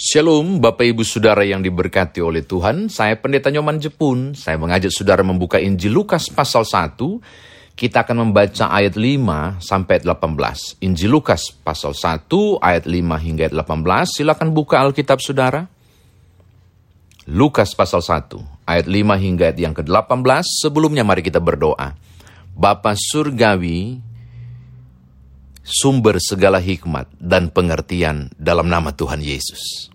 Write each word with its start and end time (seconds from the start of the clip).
Shalom 0.00 0.64
Bapak 0.64 0.96
Ibu 0.96 1.04
Saudara 1.04 1.44
yang 1.44 1.60
diberkati 1.60 2.24
oleh 2.24 2.40
Tuhan, 2.40 2.88
saya 2.88 3.20
Pendeta 3.20 3.52
Nyoman 3.52 3.76
Jepun. 3.76 4.32
Saya 4.32 4.56
mengajak 4.56 4.88
Saudara 4.88 5.20
membuka 5.20 5.60
Injil 5.60 5.92
Lukas 5.92 6.32
pasal 6.32 6.64
1. 6.64 6.96
Kita 7.76 8.08
akan 8.08 8.24
membaca 8.24 8.72
ayat 8.72 8.96
5 8.96 9.60
sampai 9.60 10.00
18. 10.00 10.80
Injil 10.80 11.12
Lukas 11.12 11.52
pasal 11.52 11.92
1 11.92 12.16
ayat 12.64 12.88
5 12.88 12.96
hingga 13.20 13.52
18. 13.52 14.16
Silakan 14.16 14.56
buka 14.56 14.80
Alkitab 14.80 15.20
Saudara. 15.20 15.68
Lukas 17.28 17.76
pasal 17.76 18.00
1 18.00 18.40
ayat 18.64 18.88
5 18.88 18.96
hingga 19.20 19.52
ayat 19.52 19.60
yang 19.60 19.76
ke-18. 19.76 20.64
Sebelumnya 20.64 21.04
mari 21.04 21.20
kita 21.20 21.44
berdoa. 21.44 21.92
Bapa 22.56 22.96
Surgawi, 22.96 24.00
sumber 25.60 26.16
segala 26.24 26.56
hikmat 26.56 27.04
dan 27.20 27.52
pengertian 27.52 28.32
dalam 28.40 28.64
nama 28.72 28.96
Tuhan 28.96 29.20
Yesus. 29.20 29.89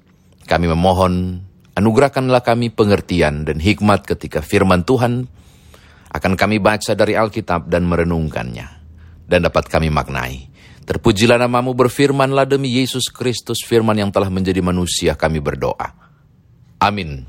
Kami 0.46 0.66
memohon, 0.70 1.42
anugerahkanlah 1.74 2.46
kami 2.46 2.70
pengertian 2.70 3.50
dan 3.50 3.58
hikmat 3.58 4.06
ketika 4.06 4.46
firman 4.46 4.86
Tuhan 4.86 5.26
akan 6.14 6.34
kami 6.38 6.62
baca 6.62 6.94
dari 6.94 7.18
Alkitab 7.18 7.68
dan 7.68 7.90
merenungkannya, 7.90 8.68
dan 9.26 9.40
dapat 9.42 9.68
kami 9.68 9.90
maknai. 9.90 10.54
Terpujilah 10.86 11.42
namamu 11.42 11.74
berfirmanlah 11.74 12.46
demi 12.46 12.78
Yesus 12.78 13.10
Kristus 13.10 13.66
firman 13.66 13.98
yang 13.98 14.14
telah 14.14 14.30
menjadi 14.30 14.62
manusia 14.62 15.18
kami 15.18 15.42
berdoa. 15.42 15.98
Amin. 16.78 17.26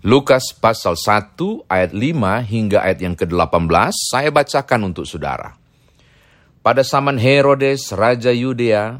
Lukas 0.00 0.56
pasal 0.56 0.96
1 0.96 1.36
ayat 1.68 1.92
5 1.92 2.00
hingga 2.44 2.84
ayat 2.84 2.98
yang 3.04 3.16
ke-18 3.16 3.92
saya 3.92 4.32
bacakan 4.32 4.92
untuk 4.92 5.04
saudara. 5.04 5.56
Pada 6.64 6.80
zaman 6.80 7.20
Herodes, 7.20 7.92
Raja 7.92 8.32
Yudea, 8.32 8.96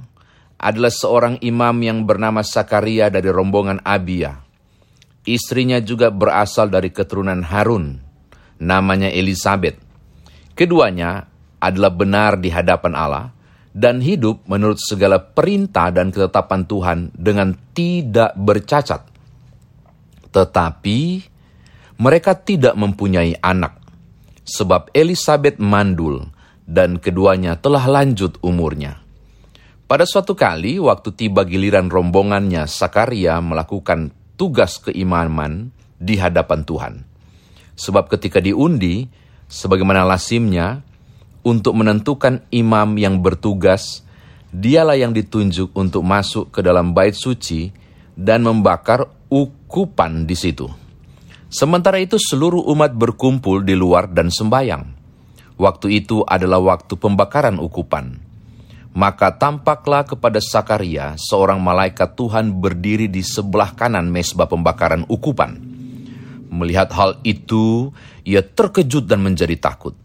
adalah 0.65 0.89
seorang 0.89 1.37
imam 1.45 1.77
yang 1.85 2.09
bernama 2.09 2.41
Sakaria 2.41 3.13
dari 3.13 3.29
rombongan 3.29 3.85
Abia. 3.85 4.41
Istrinya 5.29 5.77
juga 5.85 6.09
berasal 6.09 6.73
dari 6.73 6.89
keturunan 6.89 7.45
Harun, 7.45 8.01
namanya 8.65 9.13
Elizabeth. 9.13 9.77
Keduanya 10.57 11.29
adalah 11.61 11.93
benar 11.93 12.41
di 12.41 12.49
hadapan 12.49 12.97
Allah 12.97 13.29
dan 13.77 14.01
hidup 14.01 14.49
menurut 14.49 14.81
segala 14.81 15.21
perintah 15.21 15.93
dan 15.93 16.09
ketetapan 16.09 16.65
Tuhan 16.65 16.99
dengan 17.13 17.53
tidak 17.77 18.33
bercacat. 18.33 19.05
Tetapi 20.33 21.01
mereka 22.01 22.33
tidak 22.41 22.73
mempunyai 22.73 23.37
anak, 23.45 23.77
sebab 24.49 24.89
Elizabeth 24.97 25.61
mandul 25.61 26.25
dan 26.65 26.97
keduanya 26.97 27.61
telah 27.61 27.85
lanjut 27.85 28.41
umurnya. 28.41 29.04
Pada 29.85 30.09
suatu 30.09 30.33
kali, 30.33 30.81
waktu 30.81 31.13
tiba 31.13 31.45
giliran 31.45 31.93
rombongannya, 31.93 32.65
Sakaria 32.65 33.37
melakukan 33.45 34.17
tugas 34.41 34.81
keimaman 34.81 35.77
di 36.01 36.17
hadapan 36.17 36.65
Tuhan. 36.65 36.95
Sebab 37.77 38.09
ketika 38.09 38.41
diundi, 38.41 39.13
sebagaimana 39.45 40.09
lasimnya, 40.09 40.81
untuk 41.45 41.77
menentukan 41.77 42.41
imam 42.49 42.97
yang 42.97 43.21
bertugas, 43.21 44.01
dialah 44.49 44.97
yang 44.97 45.13
ditunjuk 45.13 45.77
untuk 45.77 46.01
masuk 46.01 46.49
ke 46.49 46.65
dalam 46.65 46.97
bait 46.97 47.13
suci 47.13 47.69
dan 48.17 48.41
membakar 48.41 49.05
ukupan 49.29 50.25
di 50.25 50.33
situ. 50.33 50.65
Sementara 51.53 52.01
itu 52.01 52.17
seluruh 52.17 52.73
umat 52.73 52.97
berkumpul 52.97 53.61
di 53.61 53.77
luar 53.77 54.09
dan 54.09 54.33
sembayang. 54.33 55.05
Waktu 55.61 55.87
itu 56.01 56.25
adalah 56.25 56.59
waktu 56.65 56.97
pembakaran 56.97 57.61
ukupan. 57.61 58.24
Maka 58.95 59.35
tampaklah 59.35 60.07
kepada 60.07 60.39
Sakaria 60.39 61.19
seorang 61.19 61.59
malaikat 61.59 62.15
Tuhan 62.15 62.55
berdiri 62.55 63.11
di 63.11 63.27
sebelah 63.27 63.75
kanan 63.75 64.07
mesbah 64.07 64.47
pembakaran 64.47 65.03
ukupan. 65.11 65.59
Melihat 66.55 66.95
hal 66.95 67.19
itu, 67.27 67.91
ia 68.23 68.39
terkejut 68.39 69.11
dan 69.11 69.27
menjadi 69.27 69.59
takut. 69.59 69.99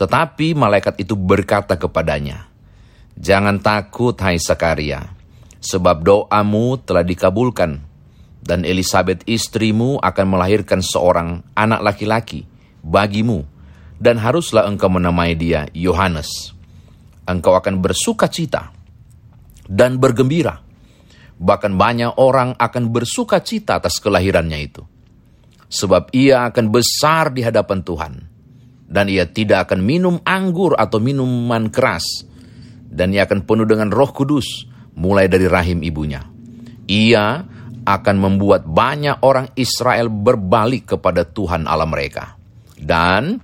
Tetapi 0.00 0.56
malaikat 0.56 1.04
itu 1.04 1.12
berkata 1.12 1.76
kepadanya, 1.76 2.48
Jangan 3.14 3.60
takut, 3.60 4.16
hai 4.24 4.40
Sakaria, 4.40 5.12
sebab 5.60 6.00
doamu 6.00 6.80
telah 6.80 7.04
dikabulkan, 7.04 7.78
dan 8.40 8.64
Elizabeth 8.64 9.20
istrimu 9.28 10.00
akan 10.00 10.26
melahirkan 10.32 10.80
seorang 10.80 11.44
anak 11.54 11.84
laki-laki 11.84 12.48
bagimu, 12.80 13.44
dan 14.00 14.16
haruslah 14.16 14.64
engkau 14.64 14.88
menamai 14.88 15.36
dia 15.36 15.68
Yohanes. 15.76 16.53
Engkau 17.24 17.56
akan 17.56 17.80
bersuka 17.80 18.28
cita 18.28 18.68
dan 19.68 19.96
bergembira. 19.96 20.60
Bahkan 21.34 21.72
banyak 21.74 22.20
orang 22.20 22.54
akan 22.54 22.94
bersuka 22.94 23.42
cita 23.42 23.80
atas 23.80 23.98
kelahirannya 23.98 24.58
itu. 24.60 24.82
Sebab 25.66 26.14
ia 26.14 26.46
akan 26.46 26.70
besar 26.70 27.34
di 27.34 27.42
hadapan 27.42 27.82
Tuhan. 27.82 28.14
Dan 28.84 29.10
ia 29.10 29.26
tidak 29.26 29.66
akan 29.70 29.80
minum 29.82 30.16
anggur 30.22 30.78
atau 30.78 31.02
minuman 31.02 31.72
keras. 31.72 32.22
Dan 32.86 33.10
ia 33.10 33.26
akan 33.26 33.42
penuh 33.42 33.66
dengan 33.66 33.90
roh 33.90 34.14
kudus 34.14 34.70
mulai 34.94 35.26
dari 35.26 35.50
rahim 35.50 35.82
ibunya. 35.82 36.22
Ia 36.86 37.42
akan 37.84 38.16
membuat 38.16 38.68
banyak 38.68 39.24
orang 39.26 39.50
Israel 39.58 40.12
berbalik 40.12 40.94
kepada 40.94 41.26
Tuhan 41.26 41.66
Allah 41.66 41.90
mereka. 41.90 42.38
Dan 42.78 43.42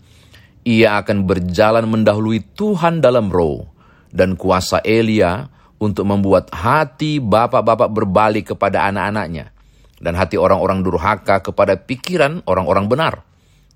ia 0.63 1.01
akan 1.03 1.27
berjalan 1.27 1.91
mendahului 1.91 2.55
Tuhan 2.55 3.03
dalam 3.03 3.33
roh 3.33 3.70
dan 4.11 4.35
kuasa 4.35 4.83
Elia 4.83 5.49
untuk 5.81 6.05
membuat 6.05 6.53
hati 6.53 7.19
bapak-bapak 7.19 7.89
berbalik 7.89 8.53
kepada 8.55 8.85
anak-anaknya 8.91 9.55
dan 10.03 10.13
hati 10.19 10.37
orang-orang 10.37 10.85
durhaka 10.85 11.41
kepada 11.41 11.79
pikiran 11.79 12.45
orang-orang 12.45 12.87
benar 12.91 13.15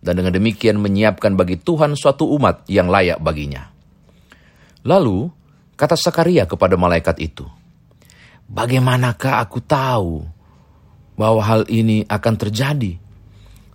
dan 0.05 0.21
dengan 0.21 0.37
demikian 0.37 0.77
menyiapkan 0.83 1.33
bagi 1.33 1.57
Tuhan 1.57 1.97
suatu 1.97 2.29
umat 2.37 2.69
yang 2.69 2.93
layak 2.93 3.25
baginya. 3.25 3.73
Lalu 4.85 5.33
kata 5.81 5.97
Sakaria 5.97 6.45
kepada 6.45 6.77
malaikat 6.77 7.17
itu, 7.25 7.49
Bagaimanakah 8.45 9.41
aku 9.41 9.59
tahu 9.65 10.29
bahwa 11.17 11.41
hal 11.41 11.65
ini 11.73 12.05
akan 12.05 12.35
terjadi? 12.37 13.01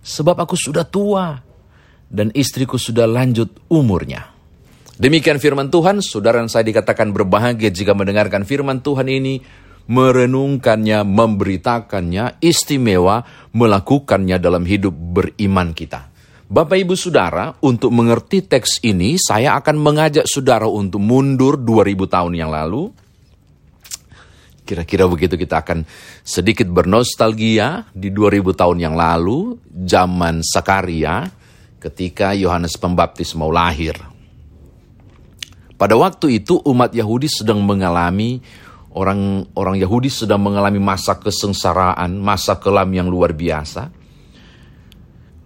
Sebab 0.00 0.38
aku 0.38 0.54
sudah 0.54 0.86
tua 0.86 1.42
dan 2.06 2.30
istriku 2.32 2.78
sudah 2.78 3.04
lanjut 3.04 3.50
umurnya. 3.66 4.30
Demikian 5.00 5.40
firman 5.40 5.72
Tuhan, 5.72 6.04
saudara 6.04 6.44
dan 6.44 6.52
saya 6.52 6.60
dikatakan 6.60 7.08
berbahagia 7.16 7.72
jika 7.72 7.96
mendengarkan 7.96 8.44
firman 8.44 8.84
Tuhan 8.84 9.08
ini, 9.08 9.40
merenungkannya, 9.88 11.08
memberitakannya, 11.08 12.36
istimewa, 12.44 13.24
melakukannya 13.56 14.36
dalam 14.36 14.68
hidup 14.68 14.92
beriman 14.92 15.72
kita. 15.72 16.12
Bapak 16.52 16.84
Ibu 16.84 17.00
Saudara, 17.00 17.56
untuk 17.64 17.96
mengerti 17.96 18.44
teks 18.44 18.84
ini, 18.84 19.16
saya 19.16 19.56
akan 19.56 19.80
mengajak 19.80 20.28
saudara 20.28 20.68
untuk 20.68 21.00
mundur 21.00 21.56
2000 21.56 21.96
tahun 22.04 22.36
yang 22.36 22.52
lalu. 22.52 22.92
Kira-kira 24.68 25.08
begitu 25.08 25.40
kita 25.40 25.64
akan 25.64 25.88
sedikit 26.20 26.68
bernostalgia 26.68 27.88
di 27.96 28.12
2000 28.12 28.52
tahun 28.52 28.76
yang 28.84 28.92
lalu, 29.00 29.56
zaman 29.64 30.44
Sakaria, 30.44 31.24
ketika 31.80 32.36
Yohanes 32.36 32.76
Pembaptis 32.76 33.32
mau 33.32 33.48
lahir. 33.48 34.19
Pada 35.80 35.96
waktu 35.96 36.44
itu 36.44 36.60
umat 36.68 36.92
Yahudi 36.92 37.24
sedang 37.24 37.64
mengalami 37.64 38.36
orang 38.92 39.48
orang 39.56 39.80
Yahudi 39.80 40.12
sedang 40.12 40.44
mengalami 40.44 40.76
masa 40.76 41.16
kesengsaraan, 41.16 42.20
masa 42.20 42.60
kelam 42.60 42.92
yang 42.92 43.08
luar 43.08 43.32
biasa. 43.32 43.88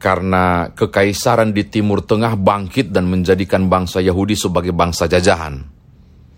Karena 0.03 0.75
kekaisaran 0.75 1.55
di 1.55 1.65
Timur 1.71 2.03
Tengah 2.03 2.35
bangkit 2.35 2.91
dan 2.91 3.07
menjadikan 3.07 3.71
bangsa 3.71 4.03
Yahudi 4.03 4.35
sebagai 4.35 4.75
bangsa 4.75 5.07
jajahan. 5.07 5.63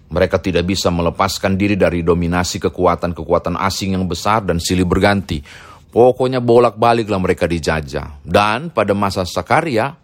Mereka 0.07 0.39
tidak 0.45 0.69
bisa 0.69 0.93
melepaskan 0.93 1.59
diri 1.59 1.75
dari 1.75 2.05
dominasi 2.05 2.63
kekuatan-kekuatan 2.63 3.59
asing 3.59 3.99
yang 3.99 4.07
besar 4.07 4.45
dan 4.47 4.63
silih 4.63 4.87
berganti 4.87 5.43
Pokoknya 5.97 6.45
bolak-baliklah 6.45 7.17
mereka 7.17 7.49
dijajah. 7.49 8.21
Dan 8.21 8.69
pada 8.69 8.93
masa 8.93 9.25
Sakaria, 9.25 9.97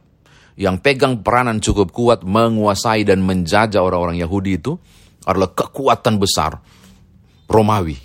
yang 0.57 0.81
pegang 0.81 1.25
peranan 1.25 1.59
cukup 1.59 1.93
kuat 1.93 2.21
menguasai 2.25 3.09
dan 3.09 3.25
menjajah 3.25 3.81
orang-orang 3.81 4.21
Yahudi 4.21 4.61
itu 4.61 4.77
adalah 5.25 5.51
kekuatan 5.55 6.19
besar 6.21 6.61
Romawi. 7.49 7.97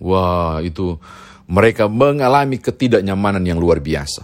Wah, 0.00 0.62
itu 0.64 0.96
mereka 1.50 1.90
mengalami 1.90 2.62
ketidaknyamanan 2.62 3.42
yang 3.44 3.58
luar 3.58 3.82
biasa. 3.82 4.22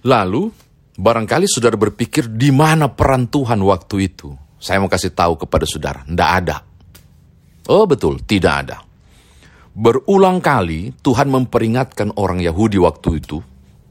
Lalu, 0.00 0.48
barangkali 0.96 1.44
saudara 1.44 1.76
berpikir 1.76 2.32
di 2.32 2.48
mana 2.48 2.88
peran 2.88 3.28
Tuhan 3.28 3.60
waktu 3.60 3.96
itu? 4.08 4.32
Saya 4.60 4.80
mau 4.80 4.88
kasih 4.88 5.12
tahu 5.12 5.40
kepada 5.40 5.64
saudara, 5.68 6.04
tidak 6.04 6.30
ada. 6.44 6.56
Oh 7.68 7.84
betul, 7.84 8.20
tidak 8.24 8.54
ada. 8.66 8.76
Berulang 9.70 10.42
kali 10.42 10.92
Tuhan 11.04 11.30
memperingatkan 11.30 12.16
orang 12.16 12.42
Yahudi 12.42 12.80
waktu 12.80 13.22
itu, 13.22 13.38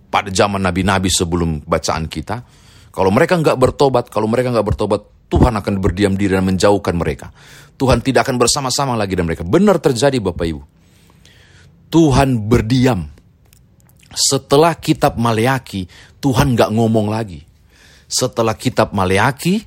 pada 0.10 0.34
zaman 0.34 0.62
nabi-nabi 0.66 1.08
sebelum 1.08 1.64
bacaan 1.64 2.10
kita, 2.10 2.42
kalau 2.90 3.14
mereka 3.14 3.38
nggak 3.38 3.58
bertobat, 3.58 4.10
kalau 4.10 4.26
mereka 4.26 4.50
nggak 4.50 4.68
bertobat, 4.68 5.02
Tuhan 5.30 5.54
akan 5.54 5.74
berdiam 5.78 6.18
diri 6.18 6.34
dan 6.34 6.44
menjauhkan 6.44 6.98
mereka. 6.98 7.30
Tuhan 7.78 8.02
tidak 8.02 8.26
akan 8.26 8.42
bersama-sama 8.42 8.98
lagi 8.98 9.14
dengan 9.14 9.32
mereka. 9.32 9.46
Benar 9.46 9.78
terjadi 9.78 10.18
Bapak 10.18 10.46
Ibu. 10.50 10.62
Tuhan 11.94 12.50
berdiam. 12.50 13.06
Setelah 14.10 14.74
kitab 14.74 15.22
Maleaki, 15.22 15.86
Tuhan 16.18 16.58
gak 16.58 16.74
ngomong 16.74 17.14
lagi. 17.14 17.46
Setelah 18.10 18.58
kitab 18.58 18.90
Maleaki, 18.90 19.62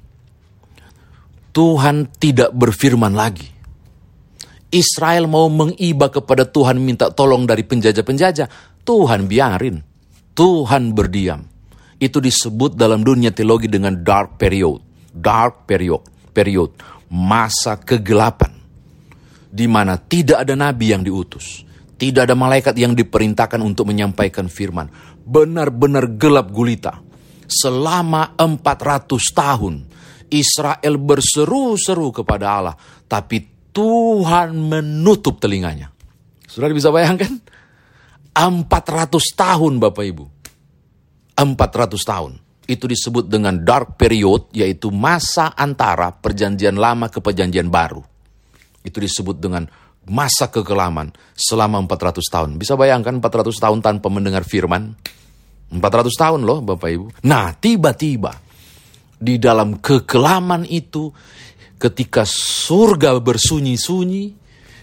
Tuhan 1.54 2.10
tidak 2.18 2.50
berfirman 2.50 3.14
lagi. 3.14 3.46
Israel 4.72 5.30
mau 5.30 5.46
mengiba 5.46 6.10
kepada 6.10 6.42
Tuhan 6.42 6.82
minta 6.82 7.14
tolong 7.14 7.46
dari 7.46 7.62
penjajah-penjajah. 7.62 8.82
Tuhan 8.82 9.30
biarin. 9.30 9.91
Tuhan 10.32 10.96
berdiam. 10.96 11.44
Itu 12.02 12.18
disebut 12.18 12.74
dalam 12.74 13.06
dunia 13.06 13.30
teologi 13.30 13.70
dengan 13.70 13.94
dark 14.02 14.34
period 14.40 14.92
dark 15.12 15.68
period, 15.68 16.00
period 16.32 16.72
masa 17.12 17.76
kegelapan 17.76 18.56
di 19.52 19.68
mana 19.68 20.00
tidak 20.00 20.48
ada 20.48 20.56
nabi 20.56 20.96
yang 20.96 21.04
diutus, 21.04 21.60
tidak 22.00 22.24
ada 22.24 22.32
malaikat 22.32 22.72
yang 22.80 22.96
diperintahkan 22.96 23.60
untuk 23.60 23.92
menyampaikan 23.92 24.48
firman. 24.48 24.88
Benar-benar 25.22 26.16
gelap 26.16 26.48
gulita. 26.48 26.98
Selama 27.52 28.32
400 28.40 29.12
tahun 29.36 29.84
Israel 30.32 30.96
berseru-seru 30.96 32.08
kepada 32.24 32.46
Allah, 32.48 32.74
tapi 33.04 33.44
Tuhan 33.76 34.56
menutup 34.56 35.36
telinganya. 35.36 35.92
Sudah 36.48 36.72
bisa 36.72 36.88
bayangkan? 36.88 37.28
400 38.32 39.12
tahun 39.36 39.78
Bapak 39.78 40.04
Ibu. 40.04 40.24
400 41.36 41.96
tahun 42.04 42.32
itu 42.68 42.86
disebut 42.86 43.26
dengan 43.26 43.58
dark 43.58 43.98
period, 43.98 44.54
yaitu 44.54 44.88
masa 44.94 45.52
antara 45.52 46.14
perjanjian 46.14 46.78
lama 46.78 47.10
ke 47.10 47.18
perjanjian 47.18 47.68
baru. 47.68 48.00
Itu 48.82 49.02
disebut 49.02 49.36
dengan 49.42 49.66
masa 50.08 50.50
kekelaman 50.50 51.14
selama 51.34 51.82
400 51.84 52.22
tahun. 52.26 52.50
Bisa 52.58 52.74
bayangkan 52.78 53.18
400 53.18 53.54
tahun 53.58 53.78
tanpa 53.82 54.08
mendengar 54.10 54.42
firman? 54.46 54.94
400 55.72 55.80
tahun 56.14 56.40
loh 56.44 56.60
Bapak 56.62 56.90
Ibu. 56.90 57.06
Nah 57.26 57.54
tiba-tiba 57.56 58.32
di 59.22 59.38
dalam 59.38 59.78
kekelaman 59.78 60.66
itu 60.68 61.08
ketika 61.78 62.22
surga 62.26 63.18
bersunyi-sunyi, 63.18 64.24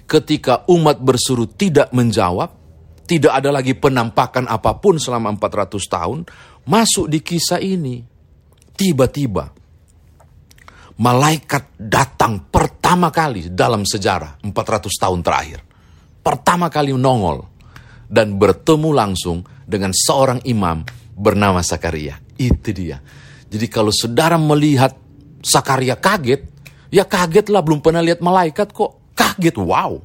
ketika 0.10 0.68
umat 0.68 1.00
bersuruh 1.00 1.48
tidak 1.48 1.92
menjawab, 1.96 2.59
tidak 3.10 3.42
ada 3.42 3.50
lagi 3.50 3.74
penampakan 3.74 4.46
apa 4.46 4.78
pun 4.78 5.02
selama 5.02 5.34
400 5.34 5.82
tahun, 5.82 6.20
masuk 6.70 7.10
di 7.10 7.26
kisah 7.26 7.58
ini. 7.58 8.06
Tiba-tiba, 8.78 9.50
malaikat 11.02 11.74
datang 11.82 12.46
pertama 12.54 13.10
kali 13.10 13.50
dalam 13.50 13.82
sejarah 13.82 14.38
400 14.46 14.94
tahun 14.94 15.26
terakhir. 15.26 15.60
Pertama 16.22 16.70
kali 16.70 16.94
nongol 16.94 17.50
dan 18.06 18.38
bertemu 18.38 18.90
langsung 18.94 19.42
dengan 19.66 19.90
seorang 19.90 20.46
imam 20.46 20.86
bernama 21.18 21.66
Sakaria. 21.66 22.22
Itu 22.38 22.70
dia. 22.70 23.02
Jadi 23.50 23.66
kalau 23.74 23.90
saudara 23.90 24.38
melihat 24.38 24.94
Sakaria 25.42 25.98
kaget, 25.98 26.46
ya 26.94 27.10
kagetlah 27.10 27.66
belum 27.66 27.82
pernah 27.82 28.06
lihat 28.06 28.22
malaikat 28.22 28.70
kok. 28.70 29.18
Kaget, 29.18 29.58
wow. 29.58 29.98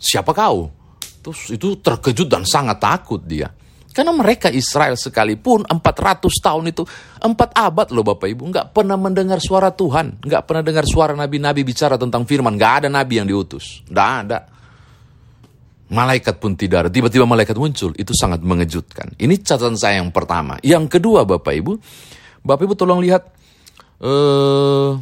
Siapa 0.00 0.32
kau? 0.32 0.85
Terus 1.26 1.50
itu 1.50 1.74
terkejut 1.82 2.30
dan 2.30 2.46
sangat 2.46 2.78
takut 2.78 3.18
dia. 3.18 3.50
Karena 3.90 4.14
mereka 4.14 4.46
Israel 4.52 4.94
sekalipun 4.94 5.66
400 5.66 6.22
tahun 6.38 6.70
itu, 6.70 6.86
4 7.18 7.26
abad 7.50 7.88
loh 7.90 8.04
Bapak 8.06 8.28
Ibu, 8.30 8.42
nggak 8.52 8.66
pernah 8.70 8.94
mendengar 8.94 9.42
suara 9.42 9.72
Tuhan, 9.74 10.22
nggak 10.22 10.42
pernah 10.46 10.62
dengar 10.62 10.84
suara 10.86 11.16
nabi-nabi 11.16 11.66
bicara 11.66 11.98
tentang 11.98 12.28
firman, 12.28 12.54
nggak 12.54 12.84
ada 12.84 12.88
nabi 12.92 13.18
yang 13.18 13.26
diutus, 13.26 13.82
nggak 13.88 14.10
ada. 14.22 14.38
Malaikat 15.88 16.36
pun 16.38 16.52
tidak 16.54 16.86
ada, 16.86 16.90
tiba-tiba 16.92 17.24
malaikat 17.24 17.56
muncul, 17.56 17.96
itu 17.96 18.12
sangat 18.12 18.44
mengejutkan. 18.44 19.16
Ini 19.16 19.40
catatan 19.40 19.80
saya 19.80 19.98
yang 20.04 20.12
pertama. 20.12 20.60
Yang 20.60 21.00
kedua 21.00 21.24
Bapak 21.24 21.56
Ibu, 21.56 21.72
Bapak 22.44 22.68
Ibu 22.68 22.74
tolong 22.76 23.00
lihat 23.00 23.32
uh, 24.04 24.92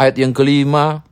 ayat 0.00 0.16
yang 0.16 0.32
kelima, 0.32 1.04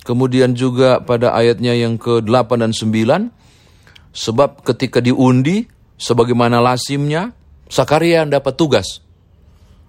Kemudian 0.00 0.56
juga 0.56 1.04
pada 1.04 1.36
ayatnya 1.36 1.76
yang 1.76 2.00
ke-8 2.00 2.50
dan 2.56 2.72
9, 2.72 3.28
sebab 4.16 4.64
ketika 4.64 5.04
diundi, 5.04 5.68
sebagaimana 6.00 6.58
lasimnya, 6.58 7.36
Sakaria 7.70 8.26
dapat 8.26 8.58
tugas. 8.58 9.04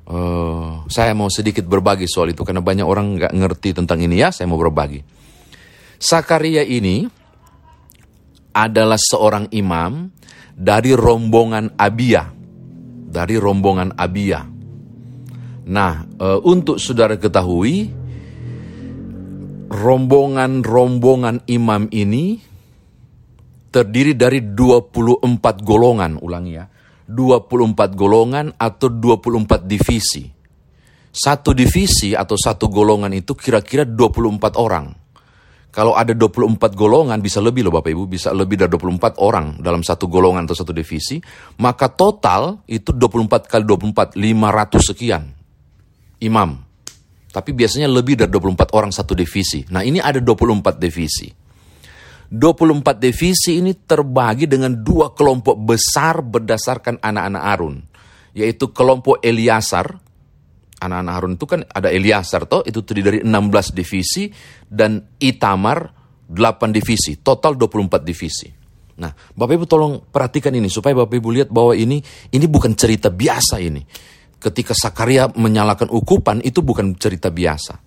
Uh, 0.05 0.83
saya 0.91 1.15
mau 1.15 1.31
sedikit 1.31 1.63
berbagi 1.65 2.05
soal 2.05 2.35
itu, 2.35 2.43
karena 2.43 2.59
banyak 2.59 2.83
orang 2.83 3.17
nggak 3.17 3.33
ngerti 3.33 3.71
tentang 3.71 4.03
ini 4.03 4.19
ya, 4.19 4.29
saya 4.29 4.45
mau 4.51 4.59
berbagi. 4.59 5.01
Sakaria 5.95 6.61
ini 6.61 7.07
adalah 8.51 8.99
seorang 8.99 9.47
imam 9.55 10.11
dari 10.51 10.91
rombongan 10.91 11.79
Abia. 11.79 12.27
Dari 13.11 13.35
rombongan 13.39 13.95
Abia. 13.95 14.43
Nah, 15.71 15.93
uh, 16.19 16.39
untuk 16.43 16.81
saudara 16.81 17.15
ketahui, 17.15 18.00
rombongan-rombongan 19.71 21.47
imam 21.47 21.87
ini 21.95 22.43
terdiri 23.71 24.19
dari 24.19 24.43
24 24.51 25.23
golongan, 25.63 26.19
ulangi 26.19 26.53
ya. 26.59 26.67
24 27.07 27.95
golongan 27.95 28.51
atau 28.59 28.91
24 28.91 29.63
divisi. 29.63 30.27
Satu 31.11 31.51
divisi 31.51 32.15
atau 32.15 32.39
satu 32.39 32.71
golongan 32.71 33.11
itu 33.11 33.35
kira-kira 33.35 33.83
24 33.83 34.59
orang. 34.59 34.95
Kalau 35.71 35.95
ada 35.95 36.11
24 36.11 36.75
golongan 36.75 37.23
bisa 37.23 37.39
lebih 37.39 37.63
loh 37.63 37.79
Bapak 37.79 37.95
Ibu, 37.95 38.03
bisa 38.11 38.35
lebih 38.35 38.59
dari 38.59 38.71
24 38.75 39.23
orang 39.23 39.55
dalam 39.63 39.87
satu 39.87 40.11
golongan 40.11 40.43
atau 40.43 40.55
satu 40.55 40.75
divisi, 40.75 41.23
maka 41.63 41.87
total 41.87 42.59
itu 42.67 42.91
24 42.91 43.47
kali 43.47 43.63
24 43.63 44.19
500 44.19 44.91
sekian 44.91 45.23
imam 46.21 46.70
tapi 47.31 47.55
biasanya 47.55 47.87
lebih 47.87 48.19
dari 48.19 48.29
24 48.29 48.75
orang 48.75 48.91
satu 48.91 49.15
divisi. 49.15 49.63
Nah 49.71 49.81
ini 49.81 50.03
ada 50.03 50.19
24 50.19 50.75
divisi. 50.75 51.31
24 52.31 52.95
divisi 52.95 53.59
ini 53.59 53.75
terbagi 53.75 54.47
dengan 54.47 54.71
dua 54.71 55.11
kelompok 55.11 55.55
besar 55.59 56.23
berdasarkan 56.23 56.99
anak-anak 56.99 57.43
Harun. 57.43 57.75
Yaitu 58.35 58.71
kelompok 58.75 59.23
Eliasar. 59.23 59.95
Anak-anak 60.81 61.13
Harun 61.13 61.33
itu 61.35 61.45
kan 61.47 61.63
ada 61.67 61.91
Eliasar 61.91 62.47
toh, 62.47 62.63
itu 62.63 62.83
terdiri 62.83 63.03
dari 63.03 63.19
16 63.23 63.75
divisi. 63.75 64.31
Dan 64.67 64.99
Itamar 65.19 65.91
8 66.31 66.71
divisi, 66.71 67.19
total 67.19 67.59
24 67.59 67.99
divisi. 68.07 68.47
Nah, 69.01 69.11
Bapak 69.11 69.53
Ibu 69.57 69.65
tolong 69.67 69.93
perhatikan 70.07 70.53
ini 70.55 70.69
supaya 70.71 70.93
Bapak 70.93 71.15
Ibu 71.19 71.29
lihat 71.33 71.49
bahwa 71.51 71.73
ini 71.75 71.99
ini 72.31 72.45
bukan 72.45 72.75
cerita 72.77 73.09
biasa 73.09 73.57
ini 73.57 73.81
ketika 74.41 74.73
Sakaria 74.73 75.29
menyalakan 75.29 75.93
ukupan 75.93 76.41
itu 76.41 76.65
bukan 76.65 76.97
cerita 76.97 77.29
biasa. 77.29 77.77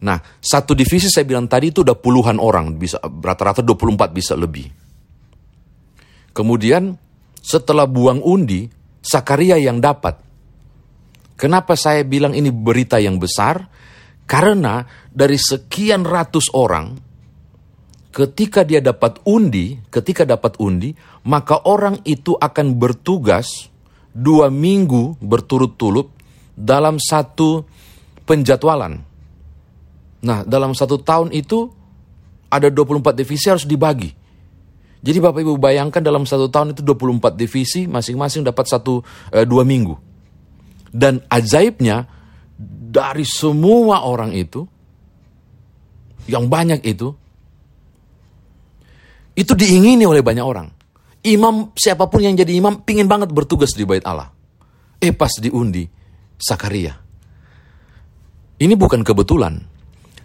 Nah, 0.00 0.16
satu 0.40 0.72
divisi 0.72 1.12
saya 1.12 1.28
bilang 1.28 1.50
tadi 1.50 1.74
itu 1.74 1.84
udah 1.84 1.98
puluhan 1.98 2.40
orang, 2.40 2.78
bisa 2.78 2.96
rata-rata 3.02 3.60
24 3.60 4.16
bisa 4.16 4.32
lebih. 4.38 4.70
Kemudian 6.32 6.96
setelah 7.42 7.84
buang 7.84 8.22
undi, 8.22 8.70
Sakaria 9.00 9.58
yang 9.60 9.82
dapat. 9.82 10.16
Kenapa 11.36 11.72
saya 11.72 12.04
bilang 12.04 12.36
ini 12.36 12.52
berita 12.52 13.00
yang 13.00 13.16
besar? 13.16 13.64
Karena 14.28 14.84
dari 15.08 15.40
sekian 15.40 16.04
ratus 16.04 16.52
orang, 16.52 16.94
ketika 18.12 18.62
dia 18.62 18.84
dapat 18.84 19.24
undi, 19.24 19.80
ketika 19.88 20.28
dapat 20.28 20.60
undi, 20.60 20.92
maka 21.26 21.64
orang 21.64 21.98
itu 22.04 22.36
akan 22.36 22.76
bertugas 22.76 23.69
dua 24.10 24.50
minggu 24.50 25.18
berturut-turut 25.22 26.10
dalam 26.54 26.98
satu 27.00 27.64
penjadwalan. 28.26 29.00
Nah, 30.20 30.44
dalam 30.44 30.76
satu 30.76 31.00
tahun 31.00 31.32
itu 31.32 31.70
ada 32.52 32.68
24 32.68 33.16
divisi 33.16 33.46
harus 33.48 33.64
dibagi. 33.64 34.12
Jadi 35.00 35.16
Bapak 35.16 35.40
Ibu 35.40 35.56
bayangkan 35.56 36.04
dalam 36.04 36.28
satu 36.28 36.52
tahun 36.52 36.76
itu 36.76 36.84
24 36.84 37.32
divisi 37.32 37.88
masing-masing 37.88 38.44
dapat 38.44 38.68
satu 38.68 39.00
eh, 39.32 39.48
dua 39.48 39.64
minggu. 39.64 39.96
Dan 40.92 41.24
ajaibnya 41.30 42.04
dari 42.90 43.24
semua 43.24 44.04
orang 44.04 44.36
itu 44.36 44.66
yang 46.28 46.50
banyak 46.50 46.84
itu 46.84 47.16
itu 49.38 49.52
diingini 49.56 50.04
oleh 50.04 50.20
banyak 50.20 50.44
orang 50.44 50.68
imam 51.24 51.72
siapa 51.76 52.08
pun 52.08 52.24
yang 52.24 52.36
jadi 52.36 52.52
imam 52.56 52.80
pingin 52.84 53.08
banget 53.08 53.32
bertugas 53.32 53.76
di 53.76 53.84
bait 53.84 54.04
Allah. 54.04 54.32
Eh 55.00 55.12
pas 55.16 55.32
diundi, 55.40 55.88
Sakaria. 56.36 56.96
Ini 58.60 58.76
bukan 58.76 59.00
kebetulan. 59.00 59.56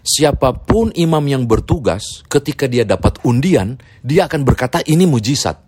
Siapa 0.06 0.54
pun 0.62 0.94
imam 0.94 1.24
yang 1.26 1.48
bertugas, 1.48 2.22
ketika 2.30 2.70
dia 2.70 2.86
dapat 2.86 3.18
undian, 3.26 3.80
dia 4.04 4.28
akan 4.30 4.46
berkata 4.46 4.78
ini 4.84 5.08
mujizat. 5.08 5.58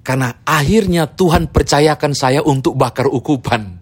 Karena 0.00 0.40
akhirnya 0.46 1.04
Tuhan 1.10 1.52
percayakan 1.52 2.16
saya 2.16 2.40
untuk 2.40 2.72
bakar 2.78 3.04
ukupan. 3.10 3.76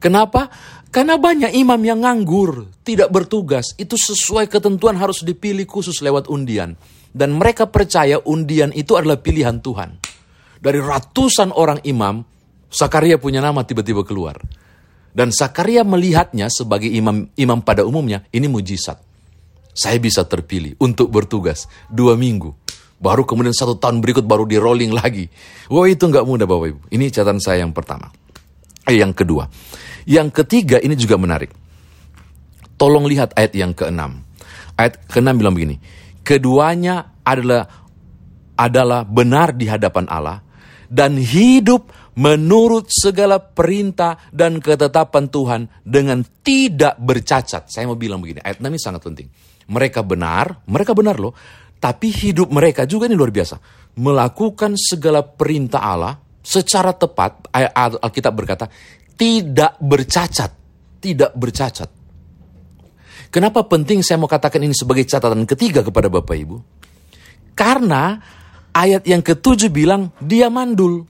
Kenapa? 0.00 0.48
Karena 0.88 1.20
banyak 1.20 1.52
imam 1.52 1.80
yang 1.84 2.00
nganggur, 2.00 2.72
tidak 2.80 3.12
bertugas. 3.12 3.76
Itu 3.76 4.00
sesuai 4.00 4.48
ketentuan 4.48 4.96
harus 4.96 5.20
dipilih 5.20 5.68
khusus 5.68 6.00
lewat 6.00 6.32
undian. 6.32 6.78
Dan 7.12 7.36
mereka 7.36 7.68
percaya 7.68 8.16
undian 8.24 8.72
itu 8.72 8.96
adalah 8.96 9.20
pilihan 9.20 9.60
Tuhan. 9.60 10.00
Dari 10.56 10.80
ratusan 10.80 11.52
orang 11.52 11.84
imam, 11.84 12.24
Sakaria 12.72 13.20
punya 13.20 13.44
nama 13.44 13.60
tiba-tiba 13.68 14.00
keluar. 14.00 14.40
Dan 15.12 15.28
Sakaria 15.28 15.84
melihatnya 15.84 16.48
sebagai 16.48 16.88
imam 16.88 17.28
imam 17.36 17.60
pada 17.60 17.84
umumnya, 17.84 18.24
ini 18.32 18.48
mujizat. 18.48 18.96
Saya 19.76 20.00
bisa 20.00 20.24
terpilih 20.24 20.80
untuk 20.80 21.12
bertugas 21.12 21.68
dua 21.92 22.16
minggu. 22.16 22.56
Baru 22.96 23.28
kemudian 23.28 23.52
satu 23.52 23.76
tahun 23.76 24.00
berikut 24.00 24.24
baru 24.24 24.48
di 24.48 24.56
rolling 24.56 24.94
lagi. 24.94 25.28
Wah 25.68 25.84
itu 25.90 26.08
nggak 26.08 26.24
mudah 26.24 26.46
Bapak 26.48 26.66
Ibu. 26.70 26.80
Ini 26.94 27.04
catatan 27.12 27.42
saya 27.42 27.66
yang 27.66 27.74
pertama. 27.74 28.08
Eh, 28.88 29.02
yang 29.02 29.10
kedua. 29.12 29.50
Yang 30.06 30.42
ketiga 30.42 30.78
ini 30.78 30.94
juga 30.94 31.18
menarik. 31.18 31.50
Tolong 32.78 33.04
lihat 33.10 33.34
ayat 33.34 33.52
yang 33.58 33.74
keenam. 33.74 34.22
Ayat 34.78 35.02
keenam 35.10 35.34
bilang 35.34 35.52
begini. 35.52 35.82
Keduanya 36.22 37.18
adalah 37.26 37.66
adalah 38.58 39.02
benar 39.02 39.58
di 39.58 39.66
hadapan 39.66 40.06
Allah 40.06 40.38
dan 40.86 41.16
hidup 41.18 41.88
menurut 42.20 42.92
segala 42.92 43.40
perintah 43.40 44.20
dan 44.28 44.60
ketetapan 44.60 45.32
Tuhan 45.32 45.60
dengan 45.80 46.20
tidak 46.44 47.00
bercacat. 47.00 47.72
Saya 47.72 47.88
mau 47.88 47.96
bilang 47.96 48.20
begini, 48.20 48.44
ayat 48.44 48.60
6 48.60 48.68
ini 48.68 48.80
sangat 48.80 49.00
penting. 49.00 49.28
Mereka 49.72 50.04
benar, 50.04 50.60
mereka 50.68 50.92
benar 50.92 51.16
loh, 51.16 51.32
tapi 51.80 52.12
hidup 52.12 52.52
mereka 52.52 52.84
juga 52.84 53.08
ini 53.08 53.16
luar 53.16 53.32
biasa. 53.32 53.56
Melakukan 53.96 54.76
segala 54.76 55.24
perintah 55.24 55.80
Allah 55.80 56.14
secara 56.44 56.92
tepat, 56.92 57.48
Alkitab 57.48 58.32
berkata, 58.36 58.68
tidak 59.16 59.80
bercacat. 59.80 60.50
Tidak 61.02 61.32
bercacat. 61.34 62.01
Kenapa 63.32 63.64
penting 63.64 64.04
saya 64.04 64.20
mau 64.20 64.28
katakan 64.28 64.60
ini 64.60 64.76
sebagai 64.76 65.08
catatan 65.08 65.48
ketiga 65.48 65.80
kepada 65.80 66.12
Bapak 66.12 66.36
Ibu? 66.36 66.56
Karena 67.56 68.20
ayat 68.76 69.08
yang 69.08 69.24
ketujuh 69.24 69.72
bilang 69.72 70.12
dia 70.20 70.52
mandul. 70.52 71.08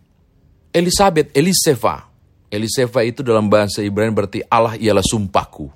Elizabeth, 0.71 1.35
Elisefa. 1.35 2.07
Elisefa 2.47 3.03
itu 3.03 3.27
dalam 3.27 3.51
bahasa 3.51 3.83
Ibrani 3.83 4.15
berarti 4.15 4.39
Allah 4.47 4.79
ialah 4.79 5.03
sumpahku. 5.03 5.67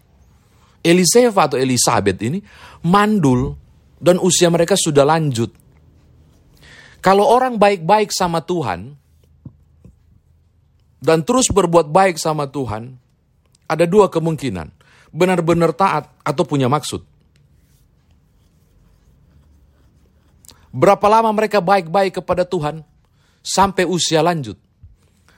Elisefa 0.87 1.50
atau 1.50 1.59
Elizabeth 1.59 2.23
ini 2.23 2.38
mandul 2.87 3.59
dan 3.99 4.23
usia 4.23 4.47
mereka 4.47 4.79
sudah 4.79 5.03
lanjut. 5.03 5.50
Kalau 7.03 7.26
orang 7.26 7.59
baik-baik 7.59 8.15
sama 8.15 8.38
Tuhan 8.47 8.95
dan 11.03 11.19
terus 11.26 11.50
berbuat 11.50 11.91
baik 11.91 12.23
sama 12.23 12.47
Tuhan, 12.47 12.95
ada 13.67 13.85
dua 13.85 14.07
kemungkinan. 14.07 14.75
Benar-benar 15.15 15.75
taat 15.75 16.11
atau 16.23 16.43
punya 16.47 16.71
maksud. 16.71 17.03
Berapa 20.77 21.07
lama 21.09 21.33
mereka 21.33 21.65
baik-baik 21.65 22.21
kepada 22.21 22.45
Tuhan 22.45 22.85
sampai 23.41 23.89
usia 23.89 24.21
lanjut? 24.21 24.61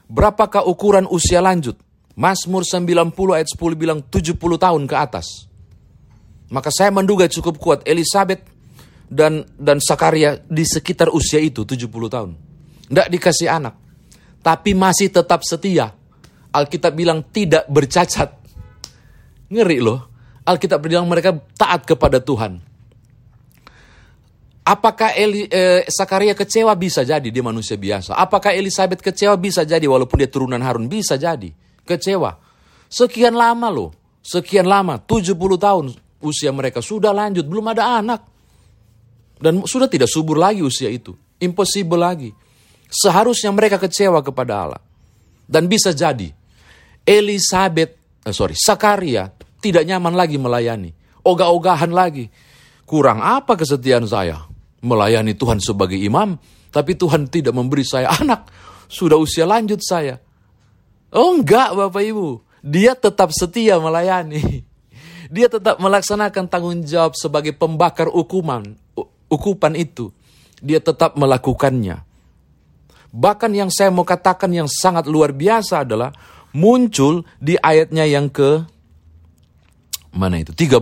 Berapakah 0.08 0.66
ukuran 0.66 1.06
usia 1.06 1.38
lanjut? 1.38 1.78
Mazmur 2.18 2.66
90 2.66 3.14
ayat 3.36 3.46
10 3.46 3.78
bilang 3.78 4.02
70 4.02 4.34
tahun 4.34 4.82
ke 4.90 4.96
atas. 4.98 5.46
Maka 6.50 6.72
saya 6.74 6.90
menduga 6.90 7.30
cukup 7.30 7.60
kuat 7.60 7.80
Elizabeth 7.86 8.42
dan 9.06 9.46
dan 9.54 9.78
Sakaria 9.78 10.42
di 10.48 10.66
sekitar 10.66 11.12
usia 11.14 11.38
itu 11.38 11.62
70 11.62 11.86
tahun. 12.10 12.30
Tidak 12.88 13.08
dikasih 13.12 13.48
anak. 13.52 13.78
Tapi 14.42 14.72
masih 14.72 15.12
tetap 15.12 15.44
setia. 15.44 15.92
Alkitab 16.50 16.96
bilang 16.96 17.20
tidak 17.28 17.68
bercacat. 17.68 18.47
Ngeri 19.48 19.78
loh. 19.80 20.00
Alkitab 20.48 20.80
bilang 20.80 21.04
mereka 21.04 21.36
taat 21.56 21.84
kepada 21.84 22.20
Tuhan. 22.24 22.60
Apakah 24.68 25.16
Eli, 25.16 25.48
eh, 25.48 25.88
Sakaria 25.88 26.36
kecewa? 26.36 26.76
Bisa 26.76 27.00
jadi 27.00 27.32
dia 27.32 27.40
manusia 27.40 27.80
biasa. 27.80 28.12
Apakah 28.12 28.52
Elizabeth 28.52 29.00
kecewa? 29.00 29.32
Bisa 29.40 29.64
jadi 29.64 29.88
walaupun 29.88 30.20
dia 30.20 30.28
turunan 30.28 30.60
Harun. 30.60 30.84
Bisa 30.84 31.16
jadi. 31.16 31.48
Kecewa. 31.88 32.36
Sekian 32.84 33.32
lama 33.32 33.72
loh. 33.72 33.96
Sekian 34.20 34.68
lama. 34.68 35.00
70 35.00 35.32
tahun 35.56 35.96
usia 36.20 36.52
mereka. 36.52 36.84
Sudah 36.84 37.16
lanjut. 37.16 37.48
Belum 37.48 37.64
ada 37.72 37.96
anak. 37.96 38.28
Dan 39.40 39.64
sudah 39.64 39.88
tidak 39.88 40.12
subur 40.12 40.36
lagi 40.36 40.60
usia 40.60 40.92
itu. 40.92 41.16
Impossible 41.40 41.96
lagi. 41.96 42.28
Seharusnya 42.92 43.48
mereka 43.48 43.80
kecewa 43.80 44.20
kepada 44.20 44.68
Allah. 44.68 44.82
Dan 45.48 45.64
bisa 45.64 45.96
jadi. 45.96 46.28
Elizabeth, 47.08 47.96
eh, 48.24 48.34
sorry, 48.34 48.56
Sakaria 48.56 49.30
tidak 49.58 49.84
nyaman 49.84 50.14
lagi 50.14 50.40
melayani. 50.40 50.94
Ogah-ogahan 51.22 51.92
lagi. 51.92 52.30
Kurang 52.88 53.20
apa 53.20 53.58
kesetiaan 53.58 54.08
saya? 54.08 54.48
melayani 54.82 55.34
Tuhan 55.34 55.58
sebagai 55.58 55.98
imam, 55.98 56.38
tapi 56.70 56.94
Tuhan 56.94 57.26
tidak 57.26 57.54
memberi 57.54 57.82
saya 57.82 58.12
anak. 58.20 58.50
Sudah 58.88 59.20
usia 59.20 59.44
lanjut 59.44 59.82
saya. 59.84 60.16
Oh 61.12 61.36
enggak 61.36 61.72
Bapak 61.72 62.04
Ibu, 62.04 62.40
dia 62.64 62.92
tetap 62.96 63.32
setia 63.32 63.80
melayani. 63.80 64.42
Dia 65.28 65.44
tetap 65.44 65.76
melaksanakan 65.76 66.48
tanggung 66.48 66.80
jawab 66.88 67.12
sebagai 67.12 67.52
pembakar 67.52 68.08
hukuman, 68.08 68.64
ukupan 69.28 69.76
itu. 69.76 70.08
Dia 70.64 70.80
tetap 70.80 71.20
melakukannya. 71.20 72.00
Bahkan 73.12 73.52
yang 73.52 73.68
saya 73.68 73.92
mau 73.92 74.08
katakan 74.08 74.48
yang 74.48 74.64
sangat 74.64 75.04
luar 75.04 75.36
biasa 75.36 75.84
adalah 75.84 76.16
muncul 76.54 77.24
di 77.40 77.58
ayatnya 77.58 78.04
yang 78.08 78.32
ke 78.32 78.64
mana 80.14 80.40
itu? 80.40 80.52
13. 80.56 80.78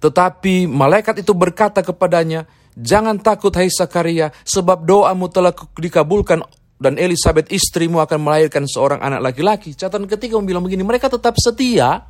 Tetapi 0.00 0.66
malaikat 0.66 1.22
itu 1.22 1.32
berkata 1.36 1.84
kepadanya, 1.84 2.48
Jangan 2.78 3.18
takut 3.20 3.52
hai 3.58 3.68
Sakaria, 3.68 4.30
sebab 4.46 4.86
doamu 4.86 5.26
telah 5.28 5.52
dikabulkan 5.52 6.40
dan 6.80 6.96
Elizabeth 6.96 7.52
istrimu 7.52 8.00
akan 8.00 8.18
melahirkan 8.24 8.64
seorang 8.64 9.02
anak 9.04 9.20
laki-laki. 9.20 9.76
Catatan 9.76 10.08
ketiga 10.08 10.40
bilang 10.40 10.64
begini, 10.64 10.80
mereka 10.80 11.12
tetap 11.12 11.36
setia 11.36 12.08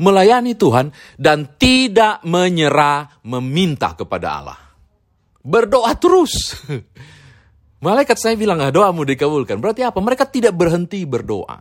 melayani 0.00 0.56
Tuhan 0.56 0.92
dan 1.20 1.44
tidak 1.60 2.24
menyerah 2.24 3.20
meminta 3.26 3.92
kepada 3.92 4.28
Allah. 4.40 4.58
Berdoa 5.44 5.92
terus. 5.98 6.32
Malaikat 7.86 8.18
saya 8.18 8.34
bilang, 8.34 8.58
ah, 8.58 8.74
doamu 8.74 9.06
dikabulkan. 9.06 9.62
Berarti 9.62 9.86
apa? 9.86 10.02
Mereka 10.02 10.26
tidak 10.26 10.58
berhenti 10.58 11.06
berdoa. 11.06 11.54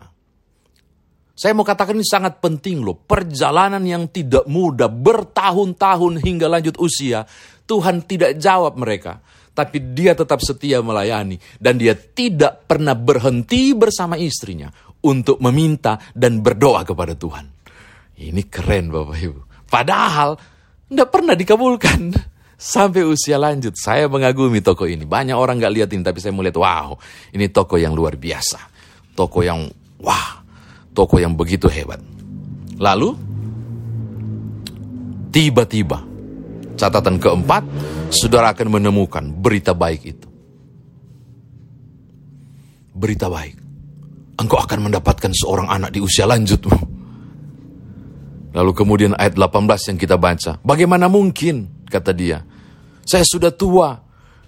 Saya 1.37 1.53
mau 1.53 1.61
katakan 1.61 1.93
ini 1.93 2.07
sangat 2.07 2.41
penting 2.41 2.81
loh. 2.81 2.97
Perjalanan 2.97 3.85
yang 3.85 4.09
tidak 4.09 4.49
mudah, 4.49 4.89
bertahun-tahun 4.89 6.25
hingga 6.25 6.49
lanjut 6.49 6.81
usia. 6.81 7.29
Tuhan 7.69 8.09
tidak 8.09 8.41
jawab 8.41 8.73
mereka. 8.73 9.21
Tapi 9.53 9.93
dia 9.93 10.17
tetap 10.17 10.41
setia 10.41 10.81
melayani. 10.81 11.37
Dan 11.61 11.77
dia 11.77 11.93
tidak 11.93 12.65
pernah 12.65 12.97
berhenti 12.97 13.77
bersama 13.77 14.17
istrinya. 14.17 14.73
Untuk 15.05 15.37
meminta 15.37 16.01
dan 16.17 16.41
berdoa 16.41 16.81
kepada 16.81 17.13
Tuhan. 17.13 17.45
Ini 18.17 18.41
keren 18.49 18.89
Bapak 18.89 19.17
Ibu. 19.21 19.41
Padahal 19.69 20.41
tidak 20.89 21.09
pernah 21.13 21.37
dikabulkan. 21.37 22.33
Sampai 22.55 23.03
usia 23.03 23.35
lanjut. 23.35 23.75
Saya 23.75 24.07
mengagumi 24.07 24.63
toko 24.63 24.87
ini. 24.87 25.03
Banyak 25.03 25.35
orang 25.35 25.59
gak 25.59 25.75
lihat 25.75 25.89
ini. 25.91 26.03
Tapi 26.03 26.23
saya 26.23 26.31
melihat 26.31 26.59
wow. 26.59 26.95
Ini 27.35 27.51
toko 27.51 27.75
yang 27.75 27.91
luar 27.91 28.15
biasa. 28.15 28.59
Toko 29.15 29.43
yang 29.43 29.67
wah 29.99 30.45
toko 30.95 31.19
yang 31.19 31.35
begitu 31.35 31.67
hebat. 31.67 31.99
Lalu, 32.79 33.11
tiba-tiba, 35.35 35.99
catatan 36.79 37.19
keempat, 37.19 37.63
saudara 38.15 38.55
akan 38.55 38.79
menemukan 38.79 39.23
berita 39.27 39.75
baik 39.75 40.01
itu. 40.07 40.27
Berita 42.95 43.27
baik. 43.27 43.59
Engkau 44.39 44.59
akan 44.59 44.91
mendapatkan 44.91 45.31
seorang 45.35 45.67
anak 45.67 45.91
di 45.91 45.99
usia 45.99 46.23
lanjutmu. 46.23 46.95
Lalu 48.55 48.71
kemudian 48.71 49.11
ayat 49.19 49.35
18 49.35 49.91
yang 49.91 49.97
kita 49.99 50.15
baca. 50.15 50.63
Bagaimana 50.63 51.11
mungkin, 51.11 51.74
kata 51.87 52.11
dia. 52.11 52.41
Saya 53.05 53.23
sudah 53.25 53.53
tua 53.53 53.93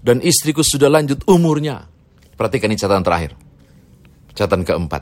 dan 0.01 0.21
istriku 0.21 0.65
sudah 0.65 0.89
lanjut 0.89 1.21
umurnya. 1.29 1.85
Perhatikan 2.37 2.69
ini 2.69 2.77
catatan 2.77 3.05
terakhir. 3.05 3.31
Catatan 4.37 4.61
keempat. 4.61 5.01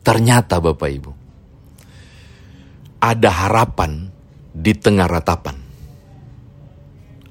Ternyata 0.00 0.62
Bapak 0.62 0.88
Ibu, 0.88 1.10
ada 3.02 3.30
harapan 3.30 4.08
di 4.54 4.72
tengah 4.72 5.10
ratapan. 5.10 5.56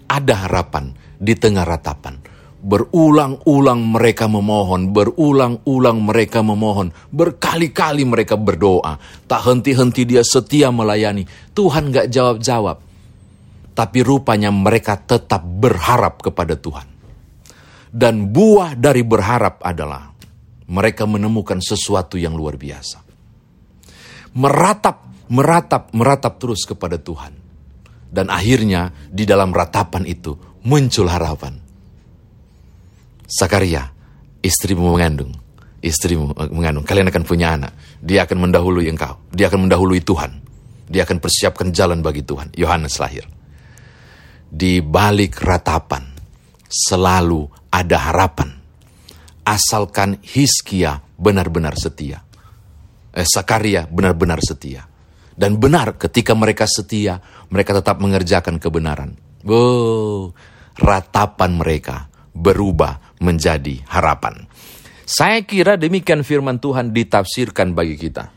Ada 0.05 0.45
harapan 0.45 0.93
di 1.17 1.33
tengah 1.33 1.65
ratapan. 1.65 2.21
Berulang-ulang 2.65 3.81
mereka 3.81 4.29
memohon, 4.29 4.93
berulang-ulang 4.93 5.97
mereka 6.01 6.45
memohon, 6.45 6.93
berkali-kali 7.09 8.05
mereka 8.05 8.37
berdoa. 8.37 9.01
Tak 9.25 9.41
henti-henti 9.49 10.05
dia 10.05 10.21
setia 10.21 10.69
melayani. 10.69 11.25
Tuhan 11.57 11.89
gak 11.89 12.13
jawab-jawab. 12.13 12.84
Tapi 13.75 13.99
rupanya 14.01 14.55
mereka 14.55 14.95
tetap 14.95 15.43
berharap 15.43 16.23
kepada 16.23 16.55
Tuhan. 16.55 16.87
Dan 17.91 18.31
buah 18.31 18.75
dari 18.75 19.03
berharap 19.03 19.59
adalah 19.63 20.15
mereka 20.71 21.03
menemukan 21.03 21.59
sesuatu 21.59 22.15
yang 22.15 22.33
luar 22.35 22.55
biasa. 22.55 23.03
meratap, 24.35 25.07
meratap, 25.31 25.95
meratap 25.95 26.33
terus 26.43 26.67
kepada 26.67 26.99
Tuhan. 26.99 27.31
Dan 28.11 28.27
akhirnya 28.27 28.91
di 29.07 29.23
dalam 29.23 29.55
ratapan 29.55 30.03
itu 30.03 30.35
muncul 30.67 31.07
harapan. 31.07 31.55
Sakaria, 33.23 33.95
istrimu 34.43 34.91
mengandung, 34.91 35.31
istrimu 35.79 36.35
mengandung, 36.51 36.83
kalian 36.83 37.09
akan 37.09 37.23
punya 37.23 37.55
anak. 37.55 37.71
Dia 38.03 38.27
akan 38.27 38.47
mendahului 38.47 38.91
engkau, 38.91 39.23
dia 39.31 39.47
akan 39.47 39.71
mendahului 39.71 40.03
Tuhan. 40.03 40.31
Dia 40.85 41.07
akan 41.07 41.17
persiapkan 41.17 41.73
jalan 41.73 42.05
bagi 42.05 42.21
Tuhan. 42.21 42.53
Yohanes 42.53 42.99
lahir. 43.01 43.25
Di 44.55 44.79
balik 44.79 45.43
ratapan 45.43 46.15
selalu 46.71 47.43
ada 47.67 48.07
harapan. 48.07 48.55
Asalkan 49.43 50.23
Hiskia 50.23 51.03
benar-benar 51.19 51.75
setia. 51.75 52.23
Eh, 53.11 53.27
Sakaria 53.27 53.83
benar-benar 53.91 54.39
setia. 54.39 54.87
Dan 55.35 55.59
benar 55.59 55.99
ketika 55.99 56.31
mereka 56.31 56.63
setia, 56.71 57.19
mereka 57.51 57.75
tetap 57.75 57.99
mengerjakan 57.99 58.55
kebenaran. 58.55 59.19
Oh, 59.43 60.31
ratapan 60.79 61.59
mereka 61.59 62.07
berubah 62.31 63.19
menjadi 63.19 63.83
harapan. 63.91 64.47
Saya 65.03 65.43
kira 65.43 65.75
demikian 65.75 66.23
firman 66.23 66.63
Tuhan 66.63 66.95
ditafsirkan 66.95 67.75
bagi 67.75 67.99
kita. 67.99 68.31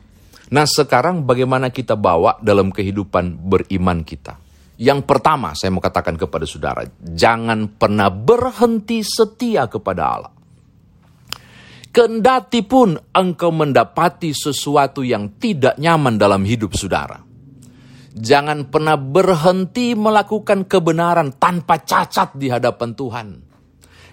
Nah 0.50 0.66
sekarang 0.66 1.22
bagaimana 1.22 1.70
kita 1.70 1.94
bawa 1.94 2.42
dalam 2.42 2.74
kehidupan 2.74 3.38
beriman 3.38 4.02
kita. 4.02 4.47
Yang 4.78 5.10
pertama 5.10 5.58
saya 5.58 5.74
mau 5.74 5.82
katakan 5.82 6.14
kepada 6.14 6.46
saudara, 6.46 6.86
jangan 7.02 7.66
pernah 7.74 8.14
berhenti 8.14 9.02
setia 9.02 9.66
kepada 9.66 10.02
Allah. 10.06 10.32
Kendati 11.90 12.62
pun 12.62 12.94
engkau 12.94 13.50
mendapati 13.50 14.30
sesuatu 14.30 15.02
yang 15.02 15.34
tidak 15.42 15.82
nyaman 15.82 16.14
dalam 16.14 16.46
hidup 16.46 16.78
saudara. 16.78 17.18
Jangan 18.14 18.70
pernah 18.70 18.94
berhenti 18.94 19.98
melakukan 19.98 20.70
kebenaran 20.70 21.34
tanpa 21.34 21.82
cacat 21.82 22.38
di 22.38 22.46
hadapan 22.46 22.90
Tuhan. 22.94 23.28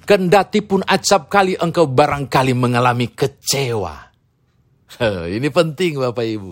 Kendati 0.02 0.66
pun 0.66 0.82
acap 0.82 1.30
kali 1.30 1.54
engkau 1.58 1.86
barangkali 1.86 2.54
mengalami 2.58 3.14
kecewa. 3.14 4.14
Ini 5.38 5.50
penting 5.54 6.02
Bapak 6.02 6.26
Ibu. 6.26 6.52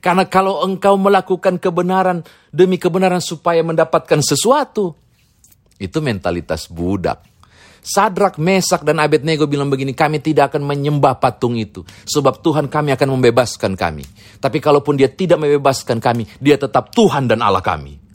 Karena 0.00 0.24
kalau 0.24 0.64
engkau 0.64 0.96
melakukan 0.96 1.60
kebenaran 1.60 2.24
demi 2.48 2.80
kebenaran 2.80 3.20
supaya 3.20 3.60
mendapatkan 3.60 4.24
sesuatu, 4.24 4.96
itu 5.76 5.98
mentalitas 6.00 6.68
budak. 6.68 7.24
Sadrak, 7.80 8.36
Mesak, 8.36 8.84
dan 8.84 9.00
Abednego 9.00 9.48
bilang 9.48 9.72
begini, 9.72 9.96
kami 9.96 10.20
tidak 10.20 10.52
akan 10.52 10.68
menyembah 10.68 11.16
patung 11.16 11.56
itu. 11.56 11.80
Sebab 11.84 12.44
Tuhan 12.44 12.68
kami 12.68 12.92
akan 12.92 13.08
membebaskan 13.16 13.72
kami. 13.72 14.04
Tapi 14.36 14.60
kalaupun 14.60 15.00
dia 15.00 15.08
tidak 15.08 15.40
membebaskan 15.40 15.96
kami, 15.96 16.28
dia 16.36 16.60
tetap 16.60 16.92
Tuhan 16.92 17.24
dan 17.24 17.40
Allah 17.40 17.64
kami. 17.64 18.09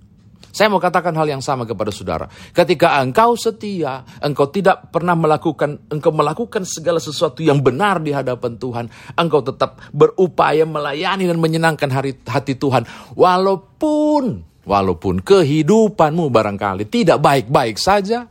Saya 0.55 0.71
mau 0.71 0.79
katakan 0.79 1.11
hal 1.19 1.27
yang 1.27 1.43
sama 1.43 1.67
kepada 1.67 1.91
saudara. 1.91 2.31
Ketika 2.55 3.03
engkau 3.03 3.35
setia, 3.35 4.07
engkau 4.23 4.47
tidak 4.47 4.87
pernah 4.87 5.11
melakukan, 5.11 5.91
engkau 5.91 6.15
melakukan 6.15 6.63
segala 6.63 7.03
sesuatu 7.03 7.43
yang 7.43 7.59
benar 7.59 7.99
di 7.99 8.15
hadapan 8.15 8.55
Tuhan, 8.55 8.87
engkau 9.19 9.43
tetap 9.43 9.83
berupaya 9.91 10.63
melayani 10.63 11.27
dan 11.27 11.43
menyenangkan 11.43 11.91
hari, 11.91 12.15
hati 12.23 12.55
Tuhan. 12.55 12.87
Walaupun, 13.19 14.47
walaupun 14.63 15.19
kehidupanmu 15.27 16.31
barangkali 16.31 16.87
tidak 16.87 17.19
baik-baik 17.19 17.75
saja, 17.75 18.23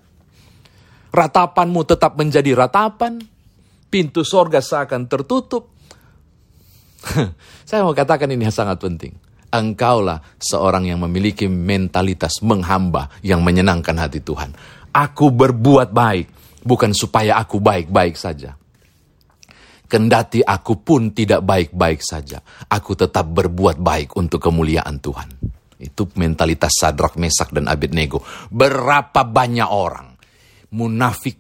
ratapanmu 1.12 1.84
tetap 1.84 2.16
menjadi 2.16 2.56
ratapan, 2.56 3.20
pintu 3.92 4.24
sorga 4.24 4.64
seakan 4.64 5.12
tertutup. 5.12 5.76
Saya 7.68 7.84
mau 7.84 7.92
katakan 7.92 8.32
ini 8.32 8.48
sangat 8.48 8.80
penting 8.80 9.33
engkaulah 9.54 10.18
seorang 10.36 10.90
yang 10.90 10.98
memiliki 11.06 11.46
mentalitas 11.46 12.42
menghamba 12.42 13.06
yang 13.22 13.40
menyenangkan 13.46 13.94
hati 13.94 14.18
Tuhan. 14.18 14.50
Aku 14.90 15.30
berbuat 15.30 15.94
baik, 15.94 16.26
bukan 16.66 16.90
supaya 16.90 17.38
aku 17.38 17.62
baik-baik 17.62 18.18
saja. 18.18 18.58
Kendati 19.84 20.42
aku 20.42 20.82
pun 20.82 21.14
tidak 21.14 21.46
baik-baik 21.46 22.02
saja, 22.02 22.42
aku 22.66 22.98
tetap 22.98 23.30
berbuat 23.30 23.78
baik 23.78 24.18
untuk 24.18 24.42
kemuliaan 24.42 24.98
Tuhan. 24.98 25.28
Itu 25.78 26.10
mentalitas 26.18 26.80
Sadrak, 26.80 27.14
Mesak, 27.20 27.52
dan 27.54 27.70
Abednego. 27.70 28.24
Berapa 28.50 29.22
banyak 29.22 29.68
orang 29.70 30.14
munafik 30.74 31.38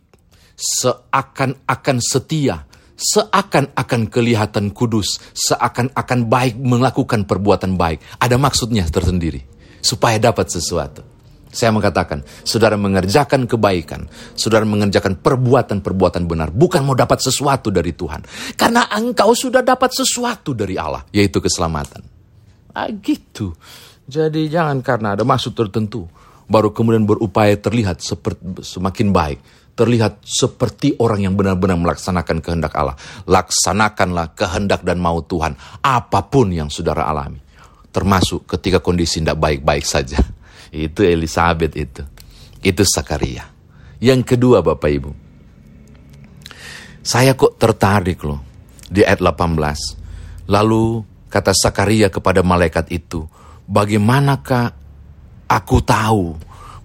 seakan-akan 0.54 1.98
setia 1.98 2.62
seakan-akan 2.94 4.06
kelihatan 4.10 4.70
kudus, 4.70 5.18
seakan-akan 5.34 6.20
baik 6.30 6.54
melakukan 6.58 7.26
perbuatan 7.26 7.74
baik. 7.74 8.00
Ada 8.22 8.38
maksudnya 8.38 8.86
tersendiri, 8.86 9.42
supaya 9.82 10.18
dapat 10.18 10.50
sesuatu. 10.50 11.02
Saya 11.54 11.70
mengatakan, 11.70 12.26
saudara 12.42 12.74
mengerjakan 12.74 13.46
kebaikan, 13.46 14.10
saudara 14.34 14.66
mengerjakan 14.66 15.22
perbuatan-perbuatan 15.22 16.26
benar, 16.26 16.50
bukan 16.50 16.82
mau 16.82 16.98
dapat 16.98 17.22
sesuatu 17.22 17.70
dari 17.70 17.94
Tuhan. 17.94 18.26
Karena 18.58 18.90
engkau 18.90 19.30
sudah 19.38 19.62
dapat 19.62 19.94
sesuatu 19.94 20.50
dari 20.50 20.74
Allah, 20.74 21.06
yaitu 21.14 21.38
keselamatan. 21.38 22.02
Ah, 22.74 22.90
gitu. 22.90 23.54
Jadi 24.10 24.50
jangan 24.50 24.82
karena 24.82 25.14
ada 25.14 25.22
maksud 25.22 25.54
tertentu, 25.54 26.10
baru 26.50 26.74
kemudian 26.74 27.06
berupaya 27.06 27.54
terlihat 27.54 28.02
seperti 28.02 28.66
semakin 28.66 29.14
baik 29.14 29.38
terlihat 29.74 30.22
seperti 30.22 30.94
orang 31.02 31.26
yang 31.26 31.34
benar-benar 31.34 31.78
melaksanakan 31.78 32.38
kehendak 32.40 32.72
Allah. 32.78 32.94
Laksanakanlah 33.26 34.38
kehendak 34.38 34.86
dan 34.86 35.02
mau 35.02 35.20
Tuhan, 35.22 35.58
apa 35.82 36.20
pun 36.30 36.54
yang 36.54 36.70
saudara 36.70 37.10
alami. 37.10 37.42
Termasuk 37.90 38.46
ketika 38.50 38.82
kondisi 38.82 39.22
tidak 39.22 39.38
baik-baik 39.38 39.86
saja. 39.86 40.18
Itu 40.74 41.06
Elizabeth 41.06 41.78
itu. 41.78 42.02
Itu 42.58 42.82
Sakaria. 42.82 43.46
Yang 44.02 44.34
kedua 44.34 44.58
Bapak 44.58 44.90
Ibu. 44.90 45.10
Saya 47.04 47.38
kok 47.38 47.54
tertarik 47.60 48.18
loh 48.26 48.42
di 48.90 49.06
ayat 49.06 49.22
18. 49.22 50.50
Lalu 50.50 51.04
kata 51.30 51.54
Sakaria 51.54 52.10
kepada 52.10 52.42
malaikat 52.42 52.90
itu, 52.90 53.22
bagaimanakah 53.70 54.72
aku 55.46 55.78
tahu 55.84 56.34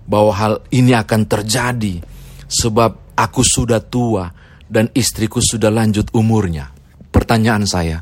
bahwa 0.06 0.32
hal 0.36 0.54
ini 0.70 0.94
akan 0.94 1.22
terjadi? 1.26 2.19
Sebab 2.50 3.14
aku 3.14 3.46
sudah 3.46 3.78
tua 3.78 4.34
dan 4.66 4.90
istriku 4.98 5.38
sudah 5.38 5.70
lanjut 5.70 6.10
umurnya. 6.18 6.74
Pertanyaan 7.14 7.70
saya, 7.70 8.02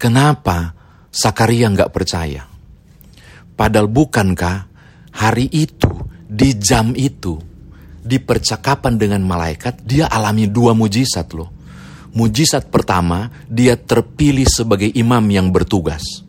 kenapa 0.00 0.72
Sakaria 1.12 1.68
nggak 1.68 1.92
percaya? 1.92 2.44
Padahal 3.56 3.88
bukankah 3.88 4.68
hari 5.16 5.48
itu, 5.52 5.88
di 6.28 6.56
jam 6.56 6.92
itu, 6.92 7.40
di 8.04 8.20
percakapan 8.20 9.00
dengan 9.00 9.24
malaikat, 9.24 9.80
dia 9.84 10.08
alami 10.12 10.48
dua 10.48 10.76
mujizat 10.76 11.32
loh. 11.32 11.48
Mujizat 12.16 12.68
pertama, 12.68 13.28
dia 13.48 13.76
terpilih 13.76 14.48
sebagai 14.48 14.88
imam 14.92 15.24
yang 15.28 15.52
bertugas. 15.52 16.24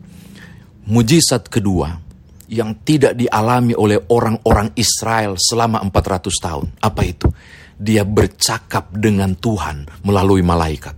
Mujizat 0.88 1.48
kedua, 1.48 2.00
yang 2.48 2.80
tidak 2.80 3.12
dialami 3.12 3.76
oleh 3.76 4.00
orang-orang 4.08 4.72
Israel 4.74 5.36
selama 5.36 5.84
400 5.84 6.32
tahun. 6.40 6.66
Apa 6.80 7.02
itu? 7.04 7.28
Dia 7.78 8.02
bercakap 8.02 8.90
dengan 8.96 9.36
Tuhan 9.36 9.86
melalui 10.02 10.40
malaikat. 10.42 10.96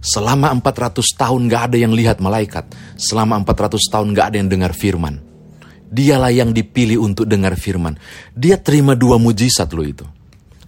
Selama 0.00 0.48
400 0.56 1.04
tahun 1.12 1.46
gak 1.46 1.62
ada 1.70 1.76
yang 1.76 1.92
lihat 1.92 2.24
malaikat. 2.24 2.72
Selama 2.96 3.36
400 3.44 3.92
tahun 3.92 4.08
gak 4.16 4.26
ada 4.32 4.36
yang 4.40 4.48
dengar 4.48 4.72
firman. 4.72 5.20
Dialah 5.90 6.32
yang 6.32 6.56
dipilih 6.56 7.04
untuk 7.04 7.28
dengar 7.28 7.54
firman. 7.60 8.00
Dia 8.32 8.56
terima 8.56 8.96
dua 8.96 9.20
mujizat 9.20 9.68
loh 9.76 9.84
itu. 9.84 10.06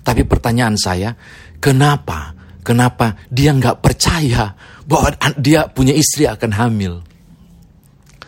Tapi 0.03 0.27
pertanyaan 0.27 0.77
saya, 0.77 1.15
kenapa? 1.63 2.35
Kenapa 2.63 3.19
dia 3.27 3.51
nggak 3.51 3.83
percaya 3.83 4.55
bahwa 4.87 5.11
dia 5.35 5.67
punya 5.67 5.95
istri 5.95 6.31
akan 6.31 6.51
hamil? 6.55 7.03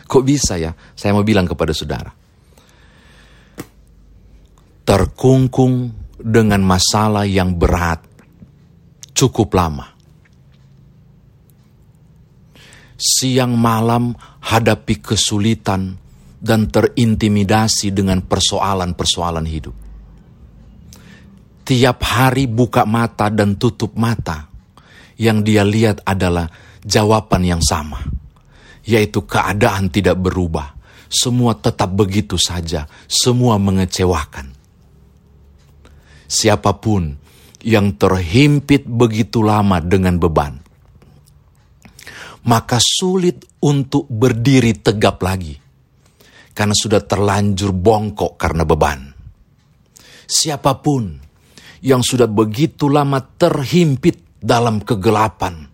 Kok 0.05 0.23
bisa 0.23 0.55
ya? 0.61 0.71
Saya 0.93 1.17
mau 1.17 1.25
bilang 1.25 1.49
kepada 1.49 1.73
saudara. 1.73 2.13
Terkungkung 4.85 5.89
dengan 6.21 6.61
masalah 6.61 7.25
yang 7.25 7.57
berat 7.57 8.05
cukup 9.17 9.49
lama. 9.57 9.89
Siang 12.95 13.57
malam 13.57 14.15
hadapi 14.45 15.03
kesulitan 15.03 15.97
dan 16.39 16.69
terintimidasi 16.69 17.91
dengan 17.91 18.23
persoalan-persoalan 18.23 19.47
hidup. 19.49 19.75
Tiap 21.65 21.97
hari 22.05 22.45
buka 22.45 22.85
mata 22.85 23.33
dan 23.33 23.57
tutup 23.57 23.97
mata, 23.97 24.47
yang 25.17 25.41
dia 25.41 25.65
lihat 25.65 26.05
adalah 26.05 26.45
jawaban 26.85 27.41
yang 27.41 27.59
sama 27.65 28.24
yaitu 28.85 29.25
keadaan 29.25 29.89
tidak 29.89 30.21
berubah. 30.21 30.77
Semua 31.05 31.57
tetap 31.57 31.93
begitu 31.93 32.37
saja, 32.37 32.89
semua 33.05 33.61
mengecewakan. 33.61 34.51
Siapa 36.25 36.81
pun 36.81 37.13
yang 37.65 37.97
terhimpit 37.97 38.85
begitu 38.85 39.45
lama 39.45 39.77
dengan 39.81 40.17
beban, 40.17 40.57
maka 42.45 42.77
sulit 42.81 43.45
untuk 43.61 44.05
berdiri 44.09 44.77
tegap 44.81 45.21
lagi 45.21 45.57
karena 46.53 46.73
sudah 46.77 47.01
terlanjur 47.01 47.73
bongkok 47.73 48.37
karena 48.37 48.63
beban. 48.65 49.13
Siapa 50.25 50.81
pun 50.81 51.21
yang 51.85 52.01
sudah 52.01 52.25
begitu 52.25 52.89
lama 52.89 53.21
terhimpit 53.21 54.41
dalam 54.41 54.81
kegelapan 54.81 55.69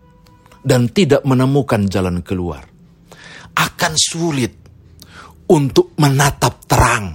dan 0.63 0.91
tidak 0.91 1.24
menemukan 1.24 1.88
jalan 1.88 2.19
keluar, 2.24 2.71
akan 3.56 3.94
sulit 3.96 4.54
untuk 5.52 5.96
menatap 6.00 6.64
terang 6.66 7.08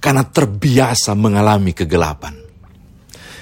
karena 0.00 0.24
terbiasa 0.28 1.16
mengalami 1.16 1.72
kegelapan. 1.72 2.36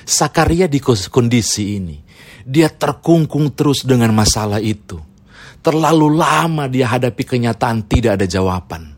Sakaria 0.03 0.67
di 0.67 0.83
kondisi 0.83 1.79
ini, 1.79 1.99
dia 2.43 2.71
terkungkung 2.71 3.55
terus 3.55 3.87
dengan 3.87 4.15
masalah 4.15 4.59
itu. 4.59 4.99
Terlalu 5.63 6.19
lama 6.19 6.67
dia 6.67 6.91
hadapi 6.91 7.23
kenyataan 7.23 7.87
tidak 7.87 8.19
ada 8.19 8.27
jawaban. 8.27 8.93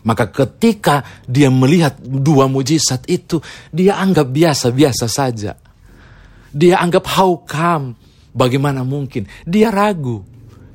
Maka 0.00 0.32
ketika 0.32 1.04
dia 1.28 1.52
melihat 1.52 2.00
dua 2.00 2.48
mujizat 2.48 3.04
itu, 3.08 3.40
dia 3.68 4.00
anggap 4.00 4.28
biasa-biasa 4.28 5.06
saja. 5.08 5.56
Dia 6.52 6.80
anggap 6.80 7.04
how 7.16 7.44
come, 7.44 7.96
bagaimana 8.32 8.80
mungkin. 8.84 9.28
Dia 9.44 9.68
ragu. 9.68 10.24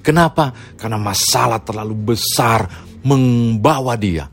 Kenapa? 0.05 0.53
Karena 0.77 1.01
masalah 1.01 1.57
terlalu 1.65 2.13
besar 2.13 2.69
membawa 3.01 3.97
dia 3.97 4.29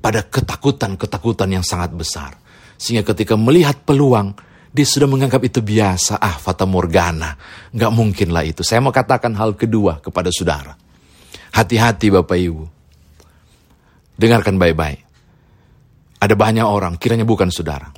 pada 0.00 0.24
ketakutan-ketakutan 0.24 1.60
yang 1.60 1.64
sangat 1.64 1.92
besar. 1.92 2.40
Sehingga 2.80 3.12
ketika 3.12 3.36
melihat 3.36 3.84
peluang, 3.84 4.32
dia 4.72 4.86
sudah 4.88 5.04
menganggap 5.04 5.44
itu 5.44 5.60
biasa. 5.60 6.16
Ah, 6.16 6.40
fata 6.40 6.64
morgana. 6.64 7.36
Nggak 7.76 7.92
mungkinlah 7.92 8.48
itu. 8.48 8.64
Saya 8.64 8.80
mau 8.80 8.96
katakan 8.96 9.36
hal 9.36 9.52
kedua 9.60 10.00
kepada 10.00 10.32
saudara. 10.32 10.72
Hati-hati 11.52 12.08
Bapak 12.14 12.38
Ibu 12.40 12.80
Dengarkan 14.20 14.60
baik-baik. 14.60 15.00
Ada 16.20 16.36
banyak 16.36 16.68
orang, 16.68 17.00
kiranya 17.00 17.24
bukan 17.24 17.48
saudara. 17.48 17.88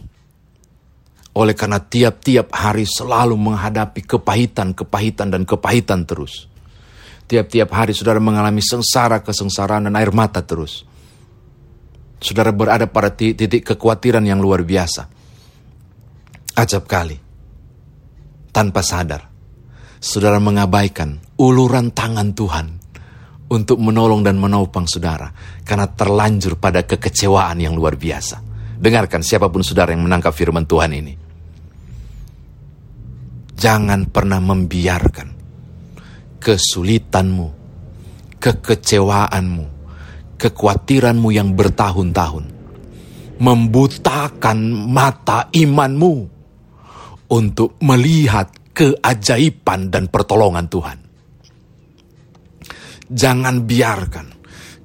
Oleh 1.35 1.59
karena 1.59 1.83
tiap-tiap 1.83 2.55
hari 2.55 2.87
selalu 2.87 3.35
menghadapi 3.35 4.07
kepahitan, 4.07 4.71
kepahitan, 4.71 5.35
dan 5.35 5.43
kepahitan 5.43 6.07
terus. 6.07 6.47
Tiap-tiap 7.33 7.73
hari 7.73 7.97
saudara 7.97 8.21
mengalami 8.21 8.61
sengsara, 8.61 9.25
kesengsaraan, 9.25 9.89
dan 9.89 9.97
air 9.97 10.13
mata 10.13 10.45
terus. 10.45 10.85
Saudara 12.21 12.53
berada 12.53 12.85
pada 12.85 13.09
titik 13.09 13.73
kekhawatiran 13.73 14.21
yang 14.21 14.37
luar 14.37 14.61
biasa. 14.61 15.09
Ajab 16.61 16.85
kali. 16.85 17.17
Tanpa 18.53 18.85
sadar. 18.85 19.33
Saudara 19.97 20.37
mengabaikan 20.45 21.25
uluran 21.41 21.89
tangan 21.97 22.37
Tuhan 22.37 22.67
untuk 23.49 23.81
menolong 23.81 24.21
dan 24.21 24.37
menopang 24.37 24.85
saudara 24.85 25.33
karena 25.65 25.89
terlanjur 25.89 26.61
pada 26.61 26.85
kekecewaan 26.85 27.57
yang 27.65 27.73
luar 27.73 27.97
biasa. 27.97 28.45
Dengarkan 28.77 29.25
siapa 29.25 29.49
pun 29.49 29.65
saudara 29.65 29.97
yang 29.97 30.05
menangkap 30.05 30.37
firman 30.37 30.69
Tuhan 30.69 30.93
ini. 30.93 31.17
Jangan 33.57 34.13
pernah 34.13 34.37
membiarkan 34.37 35.42
kesulitanmu, 36.43 37.49
kekecewaanmu, 38.43 39.67
kekhawatiranmu 40.43 41.29
yang 41.31 41.55
bertahun-tahun 41.55 42.53
membutakan 43.43 44.59
mata 44.71 45.51
imanmu 45.51 46.15
untuk 47.35 47.75
melihat 47.83 48.55
keajaiban 48.71 49.91
dan 49.91 50.07
pertolongan 50.07 50.67
Tuhan. 50.71 50.99
Jangan 53.13 53.67
biarkan 53.67 54.27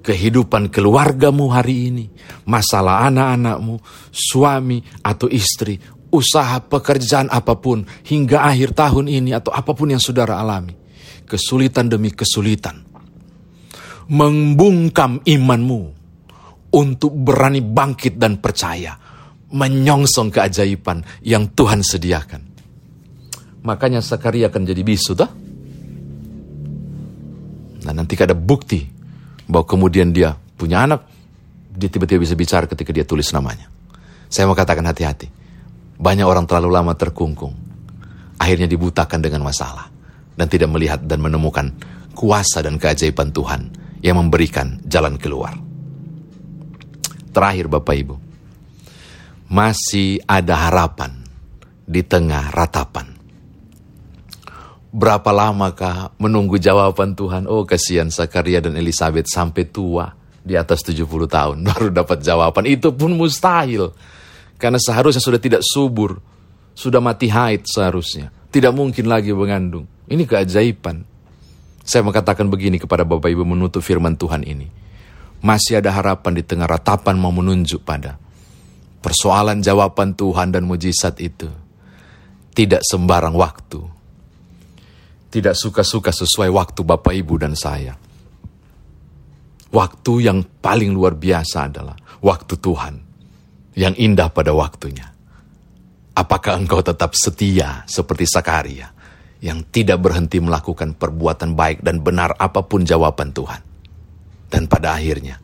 kehidupan 0.02 0.74
keluargamu 0.74 1.54
hari 1.54 1.94
ini, 1.94 2.06
masalah 2.50 3.06
anak-anakmu, 3.08 3.78
suami 4.10 4.82
atau 5.06 5.30
istri, 5.30 5.78
usaha 6.10 6.58
pekerjaan 6.64 7.30
apa 7.30 7.56
pun, 7.62 7.86
hingga 8.08 8.42
akhir 8.42 8.74
tahun 8.74 9.06
ini 9.06 9.38
atau 9.38 9.54
apa 9.54 9.72
pun 9.78 9.94
yang 9.94 10.02
saudara 10.02 10.42
alami. 10.42 10.87
Kesulitan 11.28 11.92
demi 11.92 12.16
kesulitan. 12.16 12.88
Membungkam 14.08 15.20
imanmu 15.28 15.82
untuk 16.72 17.12
berani 17.12 17.60
bangkit 17.60 18.16
dan 18.16 18.40
percaya. 18.40 18.96
Menyongsong 19.52 20.32
keajaiban 20.32 21.04
yang 21.24 21.52
Tuhan 21.52 21.84
sediakan. 21.84 22.42
Makanya 23.68 24.00
Sakaria 24.00 24.48
akan 24.48 24.64
jadi 24.64 24.80
bisu, 24.84 25.12
toh? 25.12 25.32
Nah 27.84 27.94
nanti 27.96 28.20
ada 28.20 28.36
bukti 28.36 28.84
bahwa 29.48 29.64
kemudian 29.64 30.12
dia 30.12 30.36
punya 30.36 30.84
anak, 30.84 31.08
dia 31.72 31.88
tiba-tiba 31.88 32.24
bisa 32.24 32.36
bicara 32.36 32.68
ketika 32.68 32.92
dia 32.92 33.08
tulis 33.08 33.32
namanya. 33.32 33.72
Saya 34.28 34.48
mau 34.48 34.56
katakan 34.56 34.84
hati-hati. 34.84 35.32
Banyak 35.96 36.28
orang 36.28 36.44
terlalu 36.44 36.70
lama 36.72 36.94
terkungkung. 36.96 37.56
Akhirnya 38.38 38.68
dibutakan 38.68 39.24
dengan 39.24 39.44
masalah. 39.48 39.97
Dan 40.38 40.46
tidak 40.48 40.70
melihat 40.70 41.02
dan 41.02 41.18
menemukan 41.18 41.74
kuasa 42.14 42.62
dan 42.62 42.78
keajaiban 42.78 43.34
Tuhan 43.34 43.62
yang 44.06 44.22
memberikan 44.22 44.78
jalan 44.86 45.18
keluar. 45.18 45.58
Terakhir 47.34 47.70
Bapak 47.70 47.96
Ibu. 47.98 48.16
Masih 49.48 50.22
ada 50.26 50.70
harapan 50.70 51.24
di 51.88 52.04
tengah 52.04 52.52
ratapan. 52.52 53.16
Berapa 54.92 55.30
lamakah 55.30 56.18
menunggu 56.18 56.58
jawaban 56.58 57.14
Tuhan? 57.14 57.46
Oh 57.46 57.64
kasihan 57.64 58.10
Zakaria 58.10 58.60
dan 58.60 58.76
Elizabeth 58.76 59.30
sampai 59.30 59.70
tua 59.70 60.10
di 60.48 60.56
atas 60.56 60.82
70 60.84 61.06
tahun 61.28 61.58
baru 61.70 61.88
dapat 61.94 62.24
jawaban. 62.24 62.66
Itu 62.66 62.92
pun 62.96 63.14
mustahil. 63.16 63.94
Karena 64.58 64.82
seharusnya 64.82 65.22
sudah 65.22 65.38
tidak 65.38 65.62
subur. 65.62 66.18
Sudah 66.74 67.02
mati 67.02 67.30
haid 67.30 67.66
seharusnya. 67.70 68.34
Tidak 68.50 68.74
mungkin 68.74 69.06
lagi 69.06 69.34
mengandung. 69.34 69.86
Ini 70.08 70.24
keajaiban. 70.24 71.04
Saya 71.84 72.04
mengatakan 72.04 72.48
begini 72.48 72.80
kepada 72.80 73.08
Bapak 73.08 73.32
Ibu 73.32 73.44
menutup 73.48 73.84
firman 73.84 74.16
Tuhan 74.16 74.44
ini. 74.44 74.68
Masih 75.40 75.80
ada 75.80 75.94
harapan 75.94 76.40
di 76.40 76.44
tengah 76.44 76.68
ratapan 76.68 77.16
mau 77.16 77.32
menunjuk 77.32 77.86
pada 77.86 78.18
persoalan 79.04 79.62
jawaban 79.62 80.18
Tuhan 80.18 80.52
dan 80.52 80.66
mujizat 80.66 81.22
itu. 81.22 81.48
Tidak 82.58 82.82
sembarang 82.82 83.38
waktu 83.38 83.98
tidak 85.28 85.54
suka-suka 85.54 86.10
sesuai 86.10 86.50
waktu 86.50 86.82
Bapak 86.82 87.14
Ibu 87.14 87.36
dan 87.38 87.54
saya. 87.54 87.94
Waktu 89.68 90.14
yang 90.24 90.42
paling 90.64 90.96
luar 90.96 91.14
biasa 91.14 91.68
adalah 91.68 91.94
waktu 92.24 92.56
Tuhan 92.56 92.96
yang 93.76 93.94
indah 93.94 94.32
pada 94.32 94.56
waktunya. 94.56 95.12
Apakah 96.18 96.58
engkau 96.58 96.82
tetap 96.82 97.14
setia 97.14 97.86
seperti 97.86 98.26
Sakaria 98.26 98.90
yang 99.44 99.62
tidak 99.70 100.02
berhenti 100.02 100.42
melakukan 100.42 100.98
perbuatan 100.98 101.54
baik 101.54 101.86
dan 101.86 102.02
benar 102.02 102.34
apa 102.38 102.66
pun 102.66 102.82
jawaban 102.88 103.36
Tuhan? 103.36 103.62
Dan 104.48 104.66
pada 104.72 104.96
akhirnya, 104.96 105.38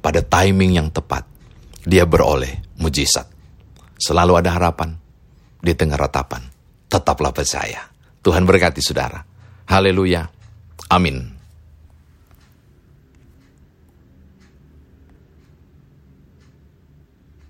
pada 0.00 0.24
timing 0.24 0.80
yang 0.80 0.88
tepat, 0.88 1.28
dia 1.84 2.08
beroleh 2.08 2.64
mujizat. 2.80 3.28
Selalu 3.96 4.40
ada 4.40 4.56
harapan 4.56 4.96
di 5.60 5.72
tengah 5.76 6.00
ratapan. 6.00 6.42
Tetaplah 6.88 7.30
percaya. 7.30 7.86
Tuhan 8.24 8.42
berkati 8.42 8.80
saudara. 8.82 9.22
Haleluya. 9.68 10.26
Amin. 10.90 11.35